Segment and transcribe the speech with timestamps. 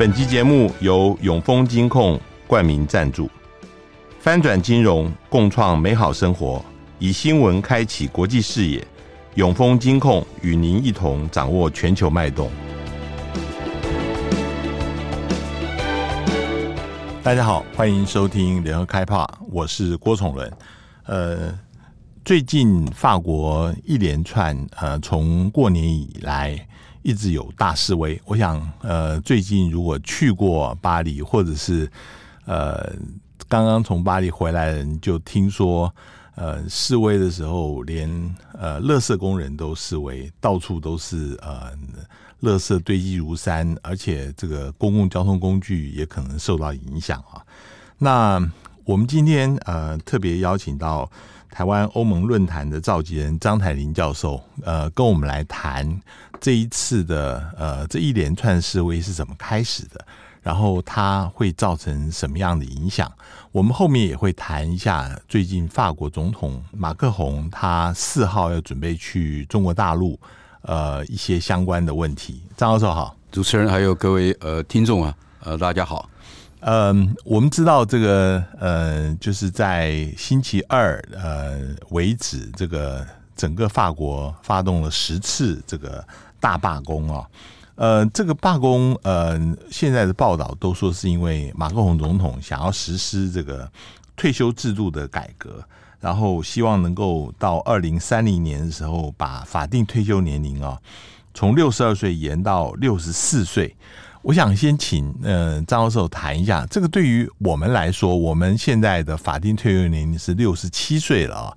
[0.00, 3.30] 本集节目由永丰金控冠名赞助，
[4.18, 6.64] 翻转金融，共创美好生活，
[6.98, 8.82] 以新闻开启国际视野。
[9.34, 12.50] 永丰金控与您一同掌握全球脉动。
[17.22, 20.50] 大家好，欢迎收听联合开炮，我是郭崇伦。
[21.04, 21.54] 呃，
[22.24, 26.66] 最近法国一连串呃，从过年以来。
[27.02, 31.90] 一直有大示威，我想，呃，最近如果去过巴黎，或者是
[32.44, 32.92] 呃
[33.48, 35.92] 刚刚从巴黎回来的人，就听说，
[36.34, 38.08] 呃，示威的时候，连
[38.52, 41.72] 呃垃圾工人都示威，到处都是呃
[42.42, 47.40] 垃圾堆积如山，而且这个公共交通工具也可能受到影响啊。
[47.98, 48.40] 那
[48.84, 51.10] 我们今天呃特别邀请到。
[51.50, 56.00] 台湾欧盟论坛的召集人张台林教授，呃，跟我们来谈
[56.40, 60.04] 这一次的呃这一连串示威是怎么开始的，
[60.42, 63.10] 然后它会造成什么样的影响？
[63.52, 70.18] 我们后面也会谈一下最近法国总统马克宏他四号要准备去中国大陆，
[70.62, 72.42] 呃，一些相关的问题。
[72.56, 76.08] 张教授好，主持人还有各位呃听众啊，呃大家好。
[76.60, 81.58] 嗯，我们知道这个，呃，就是在星期二呃
[81.88, 86.04] 为止，这个整个法国发动了十次这个
[86.38, 87.26] 大罢工啊。
[87.76, 93.66] 呃，这个罢工，呃，现在的报道都说是因为马克龙总统想要实施这个
[94.14, 95.64] 退休制度的改革，
[95.98, 100.78] 然后希望能够到二零三零年的时候把法定退休年龄啊
[101.32, 103.74] 从六十二岁延到六十四岁。
[104.22, 111.56] 我想先请呃张教授谈一下，这个对于我们来说，我们现在的法定退休年龄是六十七岁了啊。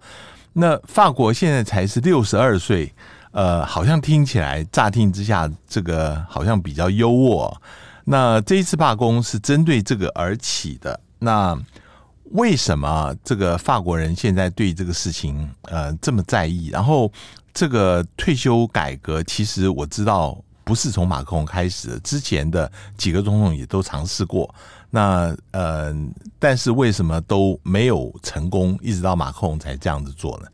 [0.53, 2.93] 那法国现在才是六十二岁，
[3.31, 7.53] 呃，好像听起来乍听之下，这个好像比较优渥。
[8.05, 11.57] 那这一次罢工是针对这个而起的，那
[12.31, 16.69] 为什么这个法国人现在对这个事情呃这么在意？
[16.69, 17.11] 然后
[17.53, 20.37] 这个退休改革，其实我知道。
[20.63, 24.53] 不是从马克龙开始，之前的几个总统也都尝试过。
[24.89, 25.93] 那呃，
[26.39, 28.77] 但是为什么都没有成功？
[28.81, 30.47] 一直到马克龙才这样子做呢？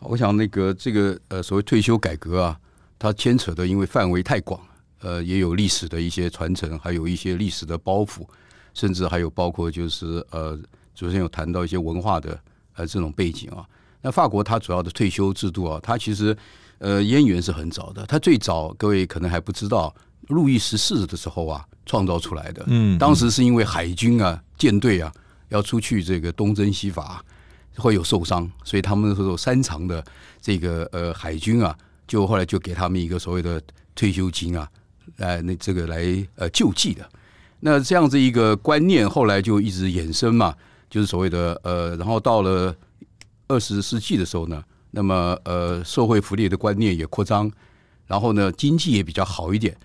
[0.00, 2.58] 我想那个这个呃所谓退休改革啊，
[2.98, 4.60] 它牵扯的因为范围太广，
[5.00, 8.26] 呃，也有历史的一些传承，还有一些历史的包袱，
[8.74, 10.58] 甚至还有包括就是呃，
[10.94, 12.40] 昨天有谈到一些文化的
[12.74, 13.64] 呃这种背景啊。
[14.00, 16.36] 那法国它主要的退休制度啊，它其实。
[16.78, 18.06] 呃，渊源是很早的。
[18.06, 19.92] 他最早，各位可能还不知道，
[20.28, 22.62] 路易十四的时候啊，创造出来的。
[22.68, 25.12] 嗯，当时是因为海军啊，舰队啊，
[25.48, 27.20] 要出去这个东征西伐，
[27.76, 30.04] 会有受伤，所以他们那时候三长的
[30.40, 33.60] 这个呃海军啊，就后来就给他们一个所谓的
[33.96, 34.68] 退休金啊，
[35.16, 36.04] 来那这个来
[36.36, 37.08] 呃救济的。
[37.60, 40.54] 那这样子一个观念，后来就一直衍生嘛，
[40.88, 42.72] 就是所谓的呃，然后到了
[43.48, 44.62] 二十世纪的时候呢。
[44.90, 47.50] 那么，呃，社会福利的观念也扩张，
[48.06, 49.76] 然后呢，经济也比较好一点，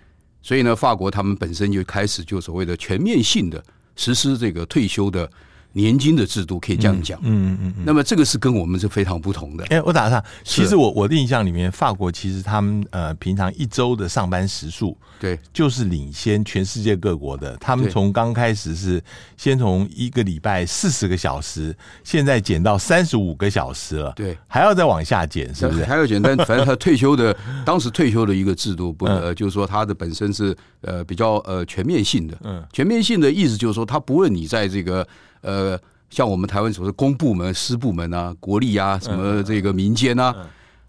[0.41, 3.63] 所以呢，法国他们本身就开始就所谓的全面性的
[3.95, 5.29] 实施这个退休的。
[5.73, 9.63] 年金的制度可以这样讲，嗯嗯嗯，嗯，那么这个是跟我们是非常不同的。
[9.65, 17.57] 哎、欸，我打上，其实我我的印象里面，法国其实他们呃平常一周的上班时数，对，就是领先全世界各国的。
[17.57, 19.03] 他们从刚开始是
[19.35, 25.83] 先从一个礼拜四十个小时，现在减到三十五个小时了，对，还要再往下减，是不是？
[25.89, 27.35] 还要减，但 反正他退休的
[27.65, 35.07] 当时退休的一个制度不，不呃，就是说他的本身是呃比较呃全面性的，嗯，全面性的意思就是说，他不论你在这个。
[35.43, 40.35] 呃，像我们台湾所说的公部门、私部门啊、国力啊、什么这个民间啊，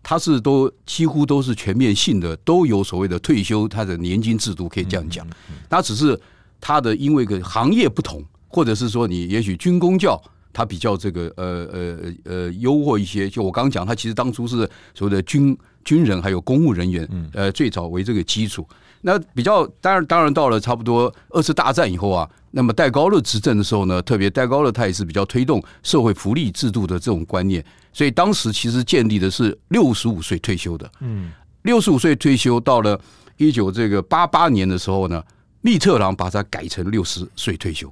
[0.02, 5.26] 它是都几乎都是全面性的，都有所谓的退休，它的年金制度可以这样讲。
[5.68, 6.18] 它只是
[6.60, 10.20] 它的因为个行业不同，或者是说你也许军工教
[10.52, 13.28] 它比较这个呃呃呃优渥一些。
[13.28, 18.66] 就我刚刚讲，它其实当初是所谓的军军人还有公务人员，呃，最早为这个基础。
[19.00, 27.62] 那比较当然，当然到了差不多二次大战以后啊，那么戴高乐执政的时候呢，特别戴高乐他也是比较推动社会福利制度的这种观念，
[27.92, 30.88] 所以当时其实建立的是六十五岁退休的。
[31.00, 32.96] 嗯，六十五岁退休到了
[33.38, 35.20] 一九这个八八年的时候呢，
[35.62, 37.90] 密特朗把它改成六十岁退休，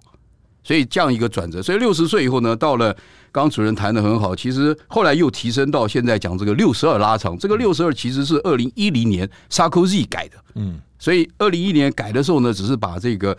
[0.62, 1.60] 所以这样一个转折。
[1.60, 2.92] 所以六十岁以后呢，到了
[3.32, 10.36] 刚刚主任谈的很好，其实后来又提升到现在讲这个六十二拉长，这个六十二其实是二零一零年 Sarkozy 改的。
[10.54, 10.80] 嗯。
[11.02, 13.36] 所以，二零一一年改的时候呢，只是把这个，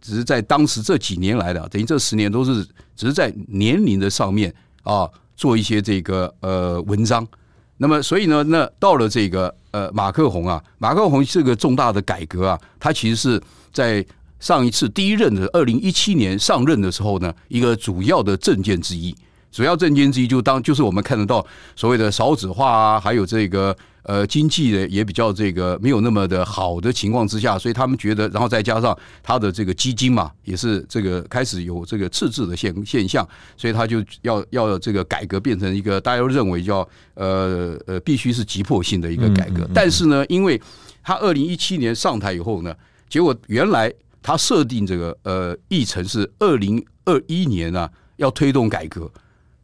[0.00, 2.64] 只是在当时这几年来的，等于这十年都是
[2.96, 7.26] 只是在年龄的上面啊做一些这个呃文章。
[7.76, 13.42] 那么，所以呢，那到了这个呃马克宏啊，马克宏这个重大的改革啊，他其实是
[13.72, 14.04] 在
[14.38, 19.14] 上一次第一任的二零一七年上任的时候呢，一个主要的政见之一。
[19.50, 21.44] 主要政见之一就当就是我们看得到
[21.76, 39.68] 所谓的少子化啊，还有这个呃经济的也比较这个没有那么的好的情况之下，所以他们觉得，然后再加上他的这个基金嘛，也是这个开始有这个赤字的现现象，所以他就要要这个改革变成一个大家都认为叫呃呃必须是急迫性的一个改革。
[39.74, 40.60] 但是呢，因为
[41.02, 42.74] 他二零一七年上台以后呢，
[43.08, 43.92] 结果原来
[44.22, 49.10] 他设定这个呃议程是二零二一年啊要推动改革。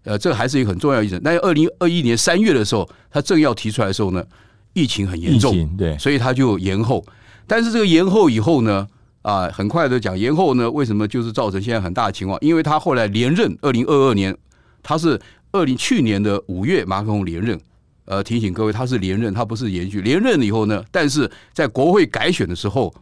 [0.05, 1.21] 呃，这个还是一个很重要的议程。
[1.23, 4.25] 但是二零二一年三月的时候，他正要提出来的时候呢，
[4.73, 7.05] 疫情很严重，对，所以他就延后。
[7.47, 8.89] 但是这个延后以后呢，
[9.21, 12.39] 啊，很快的讲延后呢，为什么就是造成现在很大的情况？
[12.41, 14.35] 因为他后来连任，二零二二年
[14.83, 15.21] 他是
[15.53, 17.61] 二零去年的五月马克龙连任。
[18.07, 20.01] 呃，提醒各位，他是连任，他不是延续。
[20.01, 22.93] 连任了以后呢，但是在国会改选的时候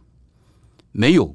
[0.91, 1.33] 没有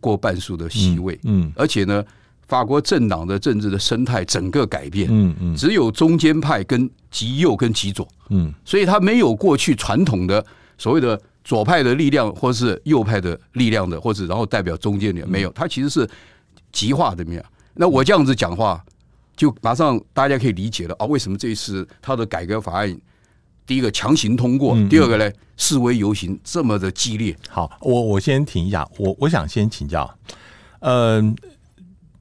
[0.00, 2.04] 过半数的席位，嗯，嗯，而且呢。
[2.50, 10.44] 法国政党的政治的生态整个改变，嗯嗯，只有中间派跟极右跟极左，嗯，所以他没有过去传统的
[10.76, 16.10] 所谓的左派的力量，或是右派的力量的，或者然后代表中间的没有，他其实是
[16.72, 17.42] 极化的面。
[17.74, 18.84] 那我这样子讲话，
[19.36, 22.98] 就马上大家可以理解了啊，为什么这一次他的改革法案
[23.64, 27.36] 第一个强行通过，第二个呢示威游行这么的激烈？
[27.48, 30.12] 好，我我先停一下，我我想先请教，
[30.80, 31.36] 嗯。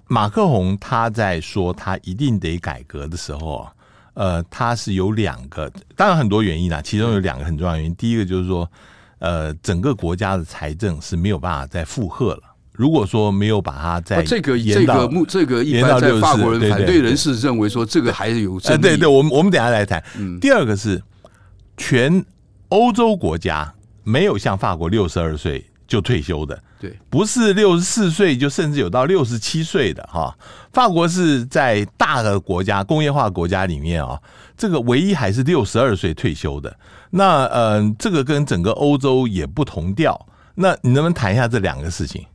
[0.10, 3.72] 马克宏他在说他一定得改革的时候啊，
[4.16, 7.96] 呃，他是有两个，当然很多原因啊，其中有两个很重要的原因。
[7.96, 8.70] 第一个就是说，
[9.20, 12.42] 呃，整个国家的财政是没有办法再负荷了。
[12.72, 18.82] 如果说没有把它在这个这个目这个一般在法国人反对人士认为说这个还是有争议。
[18.82, 20.04] 对对，我们我们等下来谈。
[20.42, 21.00] 第二个是
[21.78, 22.26] 全
[22.70, 23.72] 欧洲国家
[24.04, 26.58] 没有像法国六十二岁就退休的。
[26.80, 30.34] 对，不是六十四岁就甚至有到六十七岁的哈。
[30.72, 34.18] 法国是在大的国家工业化国家里面啊，
[34.58, 36.74] 这个唯一还是六十二岁退休的。
[37.10, 40.28] 那呃，这个跟整个欧洲也不同调。
[40.56, 42.26] 那你能不能谈一下这两个事情？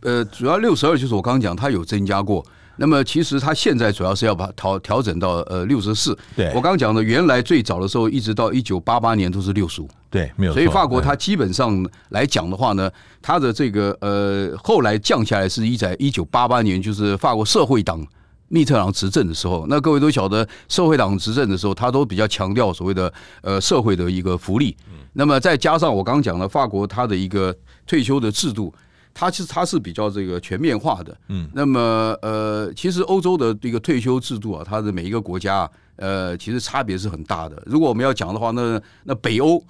[0.00, 2.44] 呃，主要六十二就是我刚刚讲，它有增加过。
[2.80, 6.16] 那么其实它现在主要是要把调调整到呃六十四。
[6.34, 9.88] 对，我刚刚讲的原来最早的时候一直到一九八八年都是六十五。
[10.08, 10.58] 对，没有错。
[10.58, 12.90] 所以法国它基本上来讲的话呢，
[13.20, 18.02] 它的这个呃后来降下来是一在一九八八年，就是法国社会党
[18.48, 19.66] 密特朗执政的时候。
[19.68, 23.12] 那各位都晓得，社会党执政的时候，他都比较强调所谓的
[23.42, 24.74] 呃社会的一个福利。
[25.12, 27.54] 那么再加上我刚刚讲了法国它的一个
[27.86, 28.72] 退休的制度。
[29.20, 37.62] 它其实它是比较这个全面化的，嗯，那么呃，其实欧洲的这个退休制度啊，它的每一个国家啊，呃，其实差别是很大的。
[37.66, 39.62] 如果我们要讲的话，那那北欧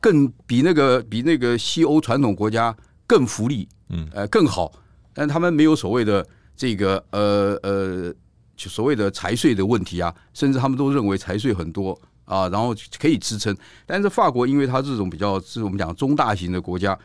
[0.00, 4.72] 更比那个比那个西欧传统国家更福利，嗯，呃，更好，
[5.14, 8.12] 但他们没有所谓的这个呃呃，
[8.56, 13.56] 就所谓的财税的问题啊，甚至他们都认为财税很多啊，然后可以支撑。
[13.86, 16.98] 但是法国因为它这种比较是我们讲中大型的国家。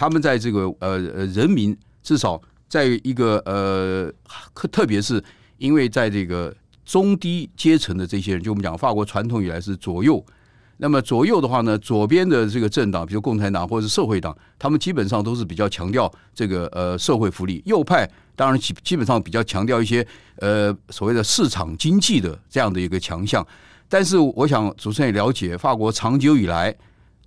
[0.00, 4.10] 他们在这个呃呃，人民至少在一个呃，
[4.72, 5.22] 特别是
[5.58, 6.56] 因为在这个
[6.86, 10.24] 中低阶层的这些人，就我们讲法国传统以来是左右，
[10.78, 23.46] 那么左右的话呢，左边的这个政党，比如共产党或者是社会党，他们基本上都是比较强调这个呃社会福利；右派当然基基本上比较强调一些呃所谓的市场经济的这样的一个强项。
[23.86, 26.74] 但是我想主持人也了解，法国长久以来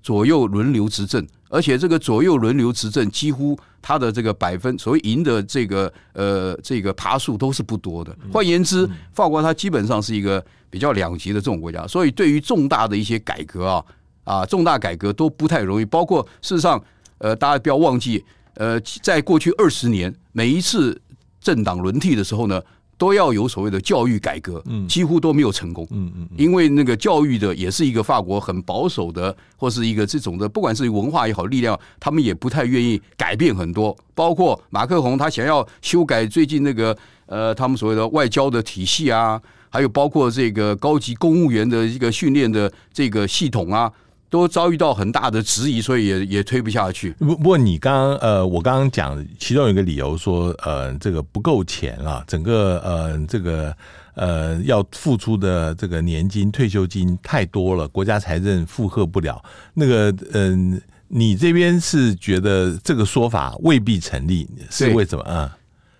[0.01, 1.24] 左右轮流执政。
[1.53, 8.17] 而且这个左右轮流执政，几乎他的这个百分所谓赢的这个呃这个爬数都是不多的。
[8.31, 13.86] 换言之，法国它基本上是一个比较两极的这种国家，所以对于重大的一些改革啊
[14.24, 15.86] 啊重大改革都不太容易。
[15.86, 16.83] 包括事实上，
[17.19, 21.00] 呃，大家不要忘记，呃，在过去二十年，每一次
[21.39, 22.60] 政党轮替的时候呢。
[22.97, 25.88] 都要有所谓的教育改革，几乎都没有成功。
[25.91, 33.95] 嗯嗯，因为那个教育的也是一个法国很保守的，或是一个这种的，不管是文化也好，力量，他们也不太愿意改变很多。
[34.13, 43.91] 包括马克宏他想要修改最近那个呃，他们所谓的外交的体系啊，还有包括这个高级公务员的一个训练的这个系统啊。
[44.34, 47.12] 都遭遇到很大的质疑，所以也也推不下去。
[47.20, 53.72] 不不过你刚刚呃，我刚刚讲其中有一个理由说，呃，这个不够钱啊，整个呃这个
[54.16, 59.40] 呃要付出的这个年金退休金太多了，国家财政负荷不了。
[59.75, 65.56] 那个嗯、呃，你这边是觉得这个说法未必成立，是为什么啊？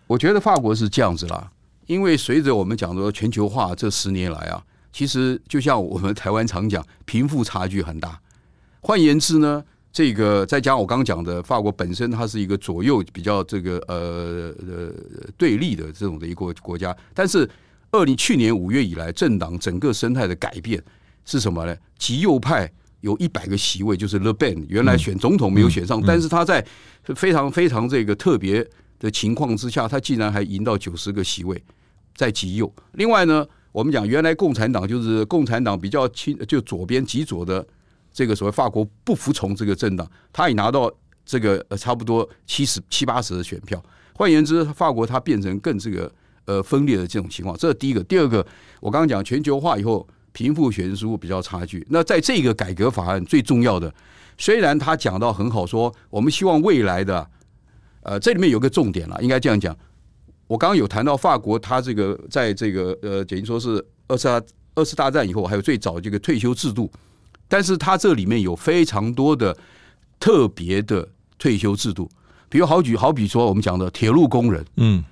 [0.08, 1.52] 我觉得法国是这样子啦，
[1.86, 4.64] 因为随着我们讲的全球化这十年来啊。
[4.92, 8.20] 其实就像我们台湾常讲，贫富差距很大。
[8.86, 9.64] 换言之呢，
[9.94, 14.92] 这个再加上我刚刚讲的，法国本身它是一个左右比较这个呃呃
[15.38, 17.50] 对立的这种的一个国家，但是
[17.92, 20.84] 二零去年五月以来，政党整个生态的改变
[21.24, 21.74] 是什么呢？
[21.98, 26.66] 极右派有一百个席位，就是 Le Pen 原来选总统没有选上，但是他在
[27.16, 28.68] 非常非常这个特别
[29.00, 31.64] 的情况之下，他竟然还赢到九十个席位，
[32.16, 32.70] 在极右。
[32.94, 37.66] 另外呢，我们讲原来共产党就是共产党比较亲，就左边极左的
[38.14, 40.90] 这个所谓法国不服从这个政党，他也拿到
[41.26, 43.84] 这个呃差不多七十七八十的选票。
[44.14, 46.10] 换言之，法国它变成更这个
[46.46, 47.58] 呃分裂的这种情况。
[47.58, 48.04] 这是第一个。
[48.04, 48.46] 第二个，
[48.80, 50.08] 我刚刚讲全球化以后。
[50.36, 53.94] 贫富悬殊比较差距，那在这个改革法案最重要的，
[54.36, 57.30] 虽然他讲到很好，说我们希望未来的，
[58.02, 59.78] 呃，这里面有个重点了，应该这样讲。
[60.48, 64.28] 我刚刚有谈到法国，他这个在这个呃，等于说是二次
[64.74, 66.92] 二次大战以后，还有最早这个退休制度，
[67.54, 69.56] 但是它这里面有非常多的
[70.20, 71.08] 特别的
[71.38, 72.10] 退休制度，
[72.50, 75.04] 比如好举好比说我们讲的铁路工人，嗯，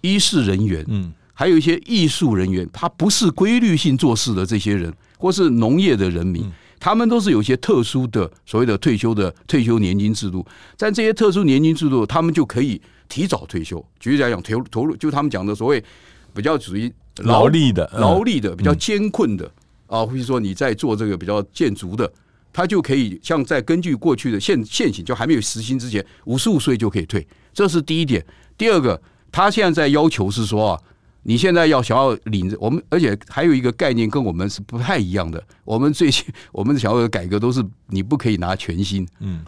[0.00, 1.12] 医事人员，嗯。
[1.34, 6.50] 还有一些艺术人员，他不是规律性做事的这些人，或是农业的人民，
[6.80, 10.46] 他们都是有一些特殊的所谓的退休的退休年金制度。
[10.76, 13.84] 在这些特殊年金制度，他们就可以提早退休。
[14.00, 15.84] 举例来讲，投投入就他们讲的所谓
[16.32, 19.50] 比较属于劳力的、劳力的比较艰困的
[19.94, 22.10] 啊，或者说你在做这个比较建筑的，
[22.52, 27.26] 他就可以像在根据过去的现现行，就还没有实行之前，五十五岁就可以退。
[27.52, 28.24] 这是第一点。
[28.58, 30.80] 第二个，他现在在要求是说啊。
[31.26, 35.42] 你现在要想要领着我们，而且还有一个概念跟我们是不太一样的。
[35.64, 36.22] 我们最近
[36.52, 39.42] 我们想要的改革都是你不可以拿全薪，嗯，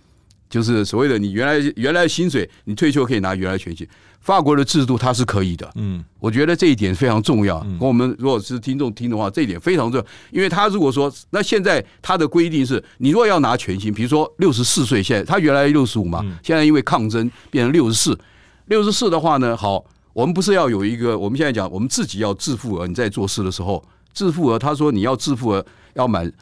[0.49, 3.87] 就是所谓的你原来原来的薪水，你退休可以拿原来全薪。
[4.21, 7.61] 法国的制度它是可以的，嗯，我觉得这一点非常重要。
[7.61, 18.19] 跟我们如果是听众听的话，这一点非常重要，因为他如果说那现在他的规定是，你如果要拿全薪，比如说六十四岁，现在他原来六十五嘛，现在因为抗争变成六十四，
[18.67, 19.85] 六十四的话呢，好。
[20.13, 22.87] 我们不是要有一个，我们现在讲，我们自己要自付额。
[22.87, 23.85] 你在做事的时候，
[24.15, 26.33] 自付额，他说你要自付额要满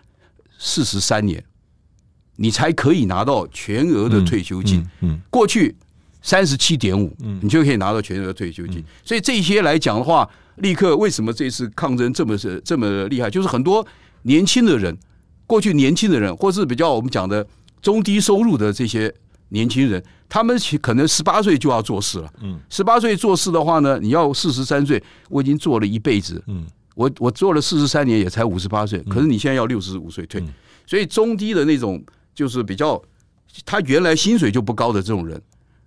[0.56, 1.44] 四十三年，
[2.36, 4.84] 你才可以拿到全额的退休金。
[5.00, 5.74] 嗯，过去
[6.22, 8.82] 三十七点五，你就可以拿到全额的退休金。
[9.04, 13.30] 所以这些来讲的话，立刻为什么这次抗争这么是这么厉害？
[13.30, 13.86] 就是很多
[14.22, 14.96] 年轻的人，
[15.46, 17.46] 过去年轻的人，或是比较我们讲的
[17.80, 19.14] 中低收入的这些。
[19.50, 22.32] 年轻人，他们可能十八岁就要做事了。
[22.42, 26.42] 嗯，十八岁做事的话呢，你要四十三岁，我已经做了一辈子。
[26.48, 28.98] 嗯，我我做了四十三年，也才五十八岁。
[29.02, 30.42] 可是你现在要六十五岁退，
[30.86, 32.02] 所以中低的那种
[32.34, 33.00] 就是比较，
[33.64, 35.40] 他原来薪水就不高的这种人，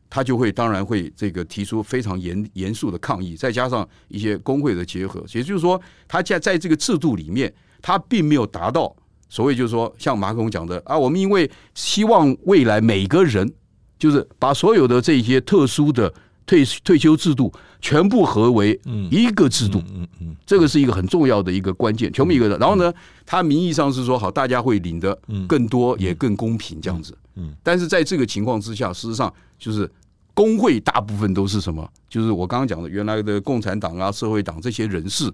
[0.10, 8.96] 他就会当然会这个提出非常严严肃的抗议，再加上一些工会的结合，也就是说，他在在这个制度里面，他并没有达到。
[9.30, 13.54] 所谓就是说，像马克龙讲的啊，我们因为希望未来每个人，
[14.00, 16.14] 就是把所有的这些特殊的
[16.46, 18.80] 退退休制度全部合为
[19.12, 22.58] 一个制度，嗯嗯，这个是一个很重要的一个关键，全部一个的。
[22.58, 22.94] 然后呢，
[23.26, 25.18] 他名义上是说好，大家会领的
[25.48, 29.90] 更多也更公平这样子，嗯，但是在这个情况之下，事实上就是
[30.34, 31.88] 工会大部分都是什么？
[32.10, 35.32] 就是我刚刚讲的原来的共产党啊、社会党这些人士。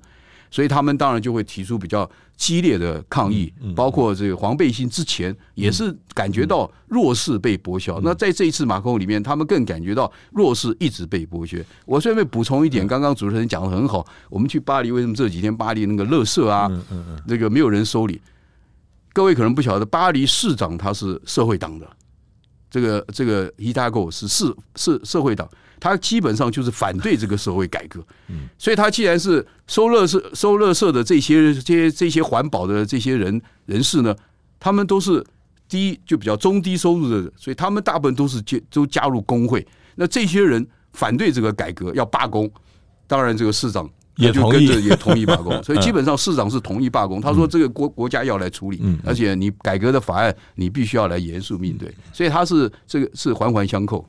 [0.54, 2.08] 所以他们当然就会提出比较
[2.38, 8.00] 激烈的抗议，包括这个黄背心之前也是感觉到弱势被剥削。
[8.04, 11.66] 那在这一次马克宏里面，他们更感觉到弱势一直被剥削。
[11.88, 16.70] 我顺便补充一点，刚刚主持人讲的很好，我们去巴黎为什么这几天巴黎那个垃圾啊，
[17.26, 18.22] 那个没有人收礼？
[19.12, 21.90] 各位可能不晓得，巴黎市长他是社会党的，
[22.70, 25.50] 这个这个 Hidalgo 是是是社会党。
[25.84, 28.00] 他基本上就是反对这个社会改革，
[28.30, 34.16] 嗯，所以他既然是收垃圾、收乐社的这些、这些、这些环保的这些人人士呢，
[34.62, 35.22] 他们都是
[35.68, 39.68] 低就比较中低收入的人，所以他们大部分都是加都加入工会。
[39.96, 42.50] 那这些人反对这个改革，要罢工，
[43.06, 47.20] 当然这个市长也就跟着也同意罢工， 所以基本上市长是同意罢工。
[47.20, 54.08] 他说这个国国家要来处理，而且你改革的法案你必须要来严肃面对，所以他是这个是环环相扣。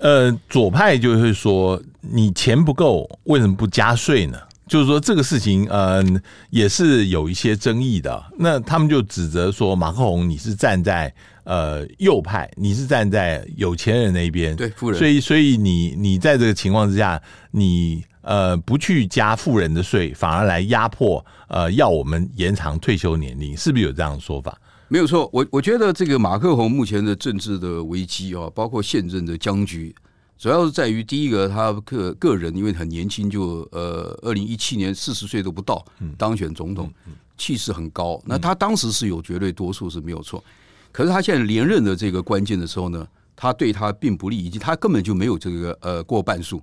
[0.00, 4.38] 呃，左派就会说，你钱不够，为什么不加税呢？
[4.66, 8.22] 就是说这个事情，嗯、呃，也是有一些争议的。
[8.38, 11.12] 那他们就指责说，马克宏你是站在
[11.44, 24.56] 呃右派，你是站在有钱人那边，对富人，所以所以你你在这个情况之下，你呃不去加富人的税，反而来压迫呃要我们延长退休年龄，是不是有这样的说法？
[24.90, 29.94] 没有错，我我觉得这个马克宏目前的政治的危机啊，包括现任的僵局，
[30.38, 35.84] 主要是在于第一个，他个个人因为很年轻就呃，二零一七年四十岁都不到
[36.16, 36.90] 当选总统，
[37.36, 38.18] 气势很高。
[38.24, 40.42] 那他当时是有绝对多数是没有错，
[40.90, 46.62] 可是他现在连任的这个关键的时候呢，他对他并不利，以及他根本就没有这个呃过半数。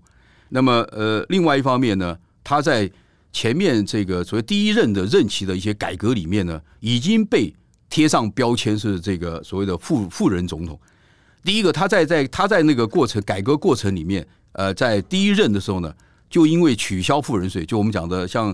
[0.49, 2.89] 那么呃，另外一方面呢，他在
[3.31, 7.53] 前面这个所谓第一任的任期的一些改革里面呢，已经被
[7.95, 10.77] 贴上标签是这个所谓的富富人总统。
[11.45, 15.95] 第一个，他在在他在那个过程改革过程里面，呃，在第一任的时候呢，
[16.29, 18.53] 就因为取消富人税，就我们讲的像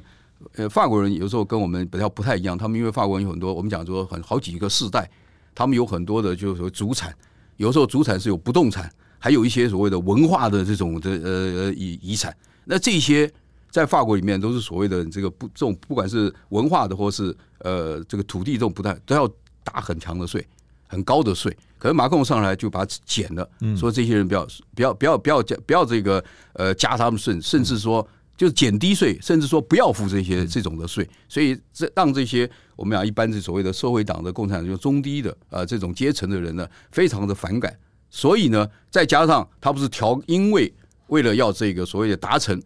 [0.57, 5.09] 呃法国人有时候跟我们比较不太一样，他们因为法国人有很多我们讲说很好几个世代，
[5.55, 7.11] 他们有很多的就是说祖产，
[7.57, 12.31] 有时候祖产是有不动产，还有一些所谓的文化的这种的呃遗遗产，
[12.65, 13.27] 那这些
[13.71, 19.27] 在法国里面都是所谓的这个不这种不管是文化的或是呃这个土地这种不太都要
[19.63, 20.45] 打很强的税，
[20.87, 21.55] 很高的税。
[21.79, 26.23] 可是马克龙上来就把它减了，说这些人不要不要不要不要加不要这个
[26.53, 37.75] 呃加他们税，甚至说就是减低税，甚至说不要付这些这种的税，所以这让这些我们讲一般是所谓的社会党的共产党就中低的呃这种阶层的人呢，非常的反感。
[38.09, 40.71] 所以呢，再加上他不是调，因为
[41.07, 42.61] 为了要这个所谓的达成。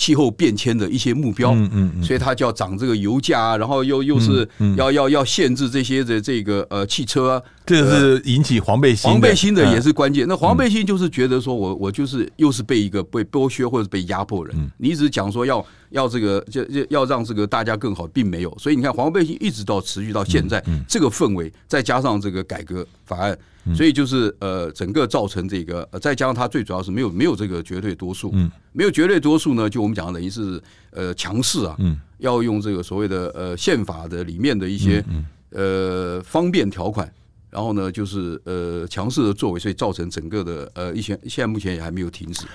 [0.00, 10.26] 气候变迁的一些目标，嗯嗯，嗯，所以他就要涨这个油价啊，然后又又是要要要限制这些的这个呃汽车啊，这是引起黄背心，黄背心的也是关键。
[10.26, 18.56] 那黄背心就是觉得说我我就是又是被一个被剥削或者被压迫人，你一直讲说要要这个就要让这个大家更好，并没有。
[18.58, 23.38] 所以你看黄背心一直到持续到现在，这个氛围再加上这个改革法案。
[23.76, 30.60] 所以就是呃，整个造成这个，呃，再加上它最主要是没有没有这个绝对多数，嗯，没有绝对多数呢，就我们讲的等于是
[30.92, 35.04] 呃强势啊，嗯，要用这个所谓的呃宪法的里面的一些
[35.50, 37.12] 呃方便条款。
[37.50, 42.46] 然后呢，就是呃强势的作为，所以造成整个的呃一些现在目前也还没有停止。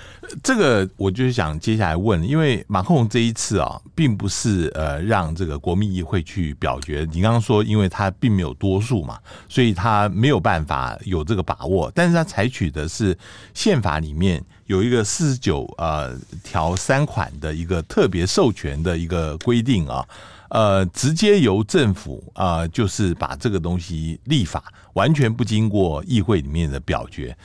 [0.42, 7.06] 这个我就是想接下来问，因为马克龙这一次啊，并不是呃让这个国民议会去表决。
[7.12, 11.92] 你刚刚说，因为他并没有多数嘛，所以他没有办法有这个把握。
[11.94, 13.16] 但是他采取的是
[13.52, 20.06] 宪法里面有一个四十九呃条三款的一个特别授权的一个规定啊。
[20.50, 27.36] 呃，直接由政府啊、呃，就是把这个东西立法，完全不经过议会里面的表决。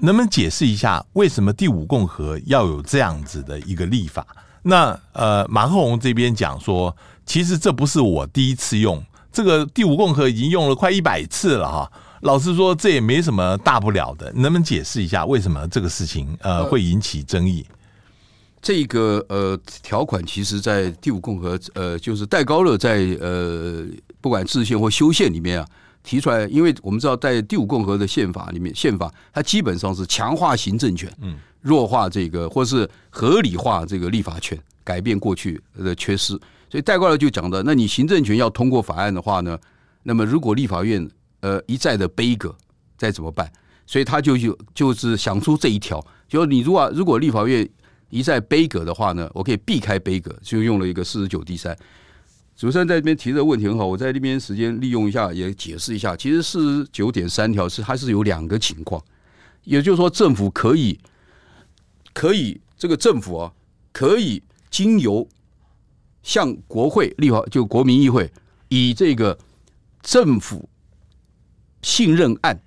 [0.00, 4.26] 能不能解释一下，为什么第五共和要有这样子的一个立法？
[4.62, 11.92] 那呃，马克龙这边讲说，其实这不是我第一次用，这个第五共和已经用了快一百次了哈。
[12.22, 14.32] 老实说，这也没什么大不了的。
[14.32, 17.66] 能不能解释一下，为什么这个事情呃会引起争议？
[18.62, 23.84] 这个呃条款，其实，在第五共和呃，就是戴高乐在呃，
[24.20, 25.66] 不管制宪或修宪里面啊，
[26.04, 36.38] 提出来，因为我们知道，在第五共和的宪法里面，宪法它基本上是强化行政权，嗯，弱化这个，或是合理化这个立法权，改变过去的缺失。
[36.70, 39.58] 所以戴高乐就讲的，那你行政权要通过法案的话呢，
[40.04, 41.06] 那么如果立法院
[41.40, 42.54] 呃一再的杯葛，
[42.96, 43.50] 再怎么办？
[43.86, 47.68] 所以他就有就是想出这一条，就是你如果如果立法院
[48.12, 51.74] 一再杯葛的话呢，我可以避开杯葛，就用了一个四十九 D 三。
[52.54, 56.14] 主持人在这边提的问题很好，我在这边时间利用一下，也解释一下。
[56.14, 59.02] 其实四十九点三条是它是有两个情况，
[59.64, 61.00] 也就是说政府可以
[62.12, 63.50] 可以这个政府啊
[63.92, 65.26] 可以经由
[66.22, 68.30] 向国会立法就国民议会
[68.68, 69.38] 以这个
[70.02, 70.68] 政府
[71.80, 72.60] 信任案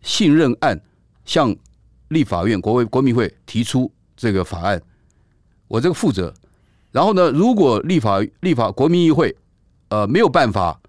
[0.00, 0.80] 信任案
[1.26, 1.54] 向
[2.08, 3.92] 立法院国会国民会提出。
[4.22, 4.80] 这个法案，
[5.66, 6.32] 我这个负责。
[6.92, 9.34] 然后呢，如果立法立法国民议会
[9.88, 10.80] 呃没有办法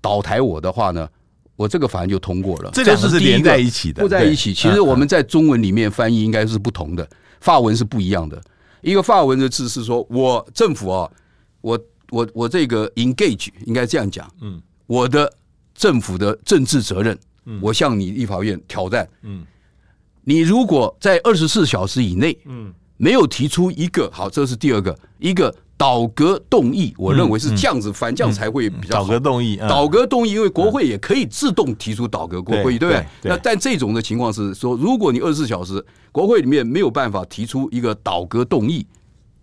[0.00, 1.08] 倒台我的话呢，
[1.54, 2.72] 我这个法案就通过了。
[2.72, 4.52] 这两个是连在一起的，不在一起。
[4.52, 7.08] 其实我们在中文里面翻译应该是不同的，
[7.40, 8.42] 法文是不一样的。
[8.80, 11.08] 一个法文的字是说，我政府啊，
[11.60, 11.78] 我
[12.10, 15.32] 我我这个 engage 应该这样讲，嗯，我的
[15.72, 17.16] 政府的政治责任，
[17.60, 19.46] 我向你立法院挑战，嗯。
[20.24, 29.02] 你如果在二十四小时以内，嗯，没有提出一个好，这是第二个一个倒戈动议，我认为是这样子，反这样才会比较好。
[29.02, 33.06] 倒阁动议，倒戈动议，因为国会也可以自动提出倒戈国会，对不对？
[33.22, 38.86] 那但这种的情况是说，如果你二十四小时国会里面没有办法提出一个倒戈动议，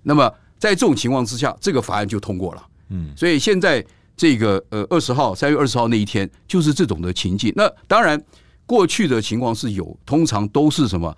[0.03, 2.65] 那么在这种情况之下，这个法案就通过了。
[2.89, 7.51] 嗯，所以现在这个呃二十号三月二十号那一天就是这种的情境。
[7.55, 8.21] 那当然。
[8.69, 11.11] 过去的情况是有，通常都是什么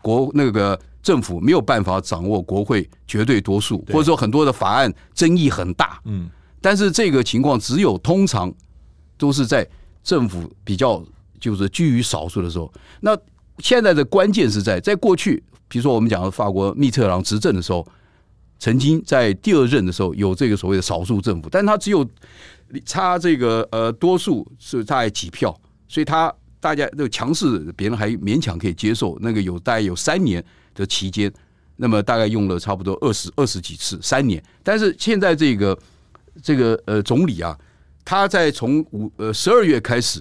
[0.00, 6.00] 国那个政府没有办法掌握国会绝对多数，或者说很多的法案争议很大。
[6.06, 6.30] 嗯，
[6.62, 8.50] 但是这个情况只有通常
[9.18, 9.68] 都是在
[10.02, 11.04] 政府比较
[11.38, 12.72] 就是居于少数的时候。
[13.00, 13.14] 那
[13.58, 17.86] 现在的关键是在在过去，比如说我们讲的法国密特朗执政的时候，
[18.58, 22.08] 曾经在第二任的时候有这个所谓的少数政府，但他只有
[22.86, 25.54] 差这个呃多数是大概几票，
[25.86, 26.32] 所以他
[26.66, 29.16] 大家都强势，别人还勉强可以接受。
[29.20, 31.32] 那个有大概有三年的期间，
[31.76, 35.78] 那么大概用了差不多二十二十几次三年，但是现在这个
[36.42, 37.56] 这个呃总理啊，
[38.04, 40.20] 他在从五呃十二月开始，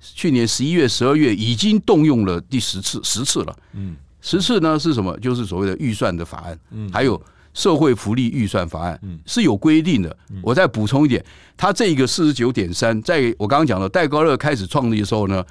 [0.00, 5.16] 去年十一月十二月已经动用了第十次十次了，嗯，十次呢是什么？
[5.20, 7.22] 就是所谓的预算的法案，嗯，还有。
[7.56, 10.16] 社会福利预算法案是有规定的。
[10.42, 11.24] 我再补充一点，
[11.56, 15.46] 他这个四十九点三，在我刚刚讲的戴高乐开始创立的时候呢，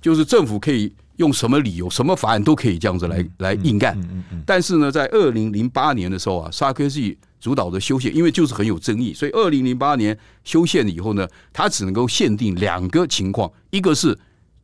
[0.00, 3.98] 就是政府可以用什么理由、什么法案都可以这样子来来硬干。
[4.46, 14.18] 但是呢，在二零零八年的时候啊，萨科系主导的修宪，因为就是很有争议，所以二零零八年修宪以后呢，他只能够限定两个情况，一个是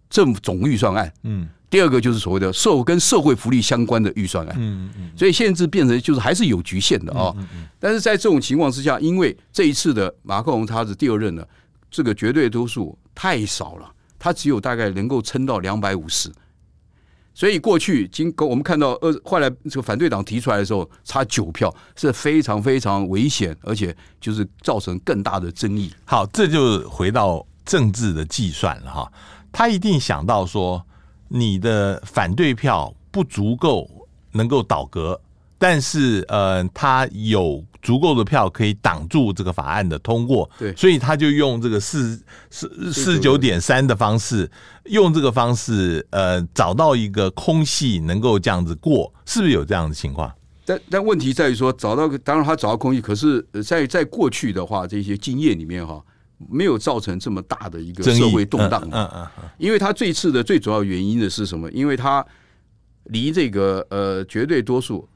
[0.09, 1.49] 政府总预算案，嗯。
[1.71, 7.35] 第二个就是所谓的社跟社会福利相关的预算案，嗯嗯，所以限制变成就是还是有局限的啊。
[7.81, 11.45] 但是在这种情况之下，因为这一次的马克龙他是第二任呢，
[11.91, 13.91] 这个绝对多数太少了，
[14.25, 16.33] 他只有大概能够撑到两百五十，
[17.35, 25.93] 所以过去经过我们看到呃后来这个反对党提出来的时候差九票是非常非常危险，而且就是造成更大的争议。
[26.07, 29.13] 好，这就回到政治的计算了哈，
[29.53, 30.83] 他一定想到说。
[31.27, 33.89] 你的反对票不足够
[34.33, 35.21] 能够倒戈，
[35.59, 42.21] 但是呃，他有足够的票可以挡住这个法案的通过，对，所以他就用这个四
[42.51, 44.51] 四四九点三的方式，
[44.87, 50.33] 用这个方式呃，找到一个空隙能够这样子过，是不是有这样的情况？
[50.65, 56.03] 但但问题在于说，找到当然他找到空隙，可是在在过去的话，这些经验里面哈。
[56.51, 61.71] 没有造成这么大的一个社会动荡，嗯嗯嗯，因为他这次的最主要原因的是什么？
[61.71, 62.27] 因为他
[63.05, 65.09] 离这个呃绝对多数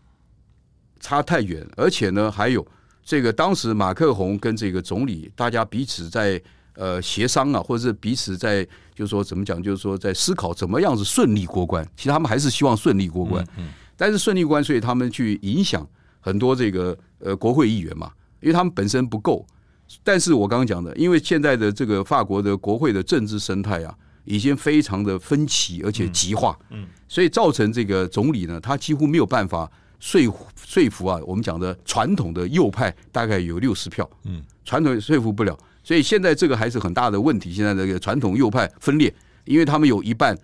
[1.00, 2.66] 差太远，而且呢，还有
[3.04, 6.40] 这个当时马克宏跟这个总理大家彼此在
[6.74, 11.86] 呃协商啊，或者是彼此在就是说怎么讲，就是说在思考怎么样子顺利过关。
[11.96, 15.86] 其实他们还是希望顺利过关，嗯，但是顺利过关，所以他们去影响
[16.20, 19.46] 很多这个呃国会议员嘛，因为他们本身不够。
[20.04, 37.52] 但是我刚刚讲的，因为现在的这个法国的国会的政治生态啊，已经非常的分歧，而且极化，嗯，所以造成这个总理呢，他几乎没有办法说服说服啊，我们讲的传统的右派大概有六十票，嗯，传统说服不了，所以现在这个还是很大的问题。
[37.52, 39.12] 现在这个传统右派分裂，
[39.44, 40.36] 因为他们有一半，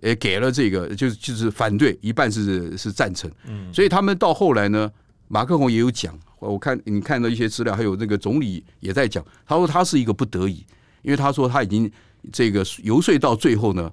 [0.00, 4.90] 呃给了这个，就是就是反对，一半是是赞成，嗯，所以他们到后来呢，
[5.28, 6.18] 马克宏也有讲。
[6.38, 10.66] 我看你看到一些资料，还有那个总理也在讲，他说他是一个不得已，
[11.02, 11.88] 因为他说他已经
[12.32, 13.88] 这个游说到最后呢，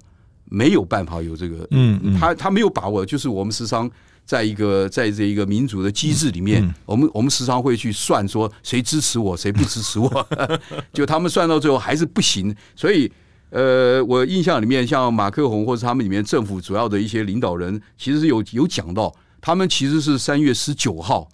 [0.46, 3.88] 没有办法有这个，嗯，他他没有把握，就是我们时常
[4.30, 10.28] 在一个在这一个民主的机制里面，我们我们时常会去算说谁支持我，谁不支持我，
[10.94, 13.10] 就他们算到最后还是不行，所以
[13.50, 21.28] 呃，我印象里面像马克宏或者他们里面政府主要的一些领导人，其实是有有讲到，他们其实是三月十九号。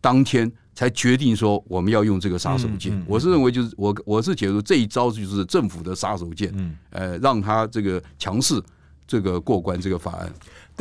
[0.00, 8.60] 当天才决定说我们要用这个杀手锏，嗯嗯嗯、我是认为就是我我是解读这一招就是政府的杀手锏，嗯，呃，让他这个强势
[9.06, 10.32] 这个过关这个法案。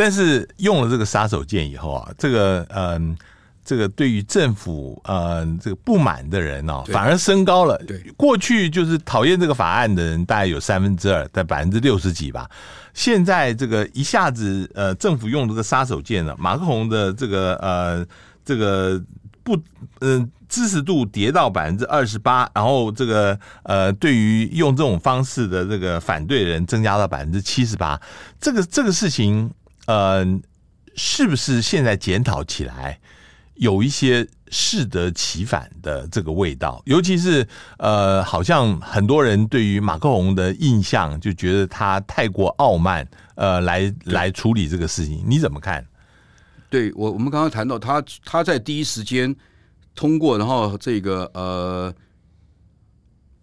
[0.02, 3.26] 但是用了这个杀手锏以后啊，这个嗯、呃，
[3.64, 7.78] 这个对于政府呃这个不满的人哦，反而升高了。
[7.86, 12.50] 对，过去就是讨厌这个法案的人大概有三分之二，在百分之六十几吧。
[12.96, 18.04] 现在这个一下子呃，政府用这个杀手锏了，马克宏的这个呃。
[18.44, 19.00] 这个
[19.44, 19.56] 不，
[20.00, 28.02] 嗯、呃，支持度跌到百分之二十八，然后这个呃，对于用这种方式的这个反对人增加到百分之七十八，
[28.40, 29.54] 这个这个事情，
[29.86, 30.26] 呃，
[30.96, 33.00] 是不是现在检讨起来
[33.56, 36.82] 有一些适得其反的这个味道？
[36.86, 45.86] 尤其是呃，好像很多人对于马克龙的印象就觉得他太过傲慢，呃，来来处理这个事情，你怎么看？
[46.70, 49.36] 对我，我们刚刚谈到他，他在第一时间
[49.94, 51.94] 通过，然后这个呃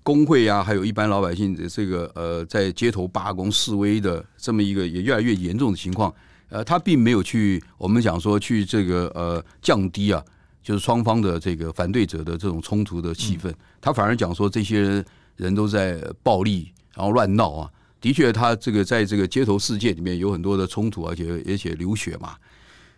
[0.03, 6.12] 工会啊，还有一般老百姓的这个呃在街头罢工示威的这么一个也越来越严重的情况，
[6.49, 10.23] 呃，他并没有去我们讲说去这个呃降低啊，
[10.63, 15.05] 就是双方的这个反对者的这种冲突的气氛，他反而讲说这些
[15.37, 22.35] 人都在暴力，然后乱闹啊，的确，他这个在这个街头世界里面有很多的冲突，而且而且流血嘛。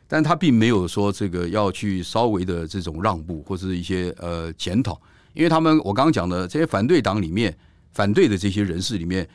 [0.06, 5.00] 但他并没有说这个要去稍微的这种让步或者是一些呃检讨，
[5.34, 7.56] 因为他们我刚刚讲的这些反对党里面
[7.92, 9.28] 反对的这些人士里面，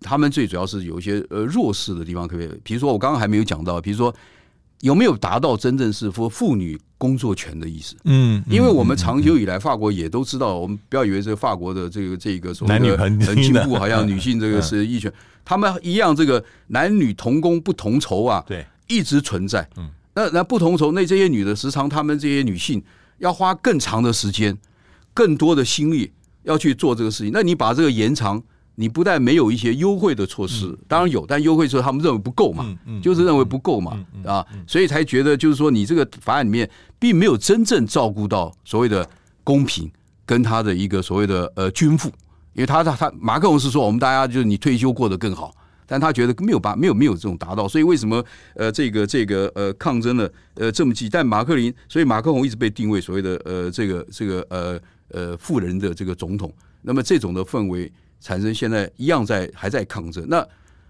[0.00, 2.60] 他们最主要是有一些呃弱势的地方，可不可以？
[2.62, 4.14] 比如说我刚刚还没有讲到，比如说
[4.80, 7.94] 有没有达到真正是说妇女工作权的意思？
[8.04, 15.12] 嗯，因为我们长久以来，法国也都知道，我们不要以为这个法国的这个这个所谓的很进步，好像女性这个是一权，
[15.44, 19.68] 他们一样这个男女同工不同酬啊，对，一直存在。
[19.76, 22.82] 嗯，那那不同酬，那这些女的时常，他们这些女性
[23.18, 24.56] 要花更长的时间、
[25.14, 26.10] 更多的心力
[26.42, 27.30] 要去做这个事情。
[27.32, 28.42] 那你把这个延长。
[28.82, 36.68] 你不但没有一些优惠的措施，当然有，但优惠措施他们认为不够嘛，就是认为不够嘛，啊，所以才觉得就是说你这个法案里面
[36.98, 39.08] 并没有真正照顾到所谓的
[39.44, 39.88] 公平
[40.26, 42.08] 跟他的一个所谓的呃均富，
[42.54, 45.54] 因为他他他马克龙是说我们大家就是你退休过得更好，
[45.86, 48.24] 但他觉得没有把没有没有这种达到，所以为什么
[48.56, 51.08] 呃这个这个呃抗争了呃这么急？
[51.08, 57.88] 但马克林所以马克龙一直被定位所谓的呃这个这个呃呃富人的这个总统，那么这种的氛围。
[58.22, 60.24] 产生现在一样在还在抗争。
[60.28, 60.46] 那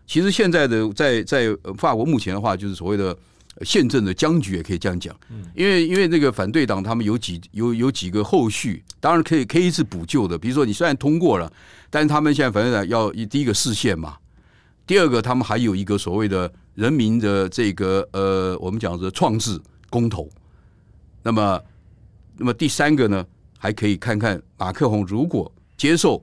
[0.07, 1.47] 其实现在的在在
[1.79, 3.17] 法国目前的话，就是所谓的
[3.63, 5.17] 宪政的僵局，也可以这样讲。
[5.55, 10.37] 因为因为那个反对党他们有几有有几个后续，当然可以可以是补救的。
[10.37, 11.51] 比如说你虽然通过了，
[11.89, 14.17] 但是他们现在反对党要第一个视线嘛，
[14.87, 20.29] 第二个他们还有一个所谓的人民的这个呃我们讲的创制公投。
[21.23, 21.63] 那么
[22.37, 23.25] 那么第三个呢，
[23.57, 26.21] 还可以看看马克宏如果接受。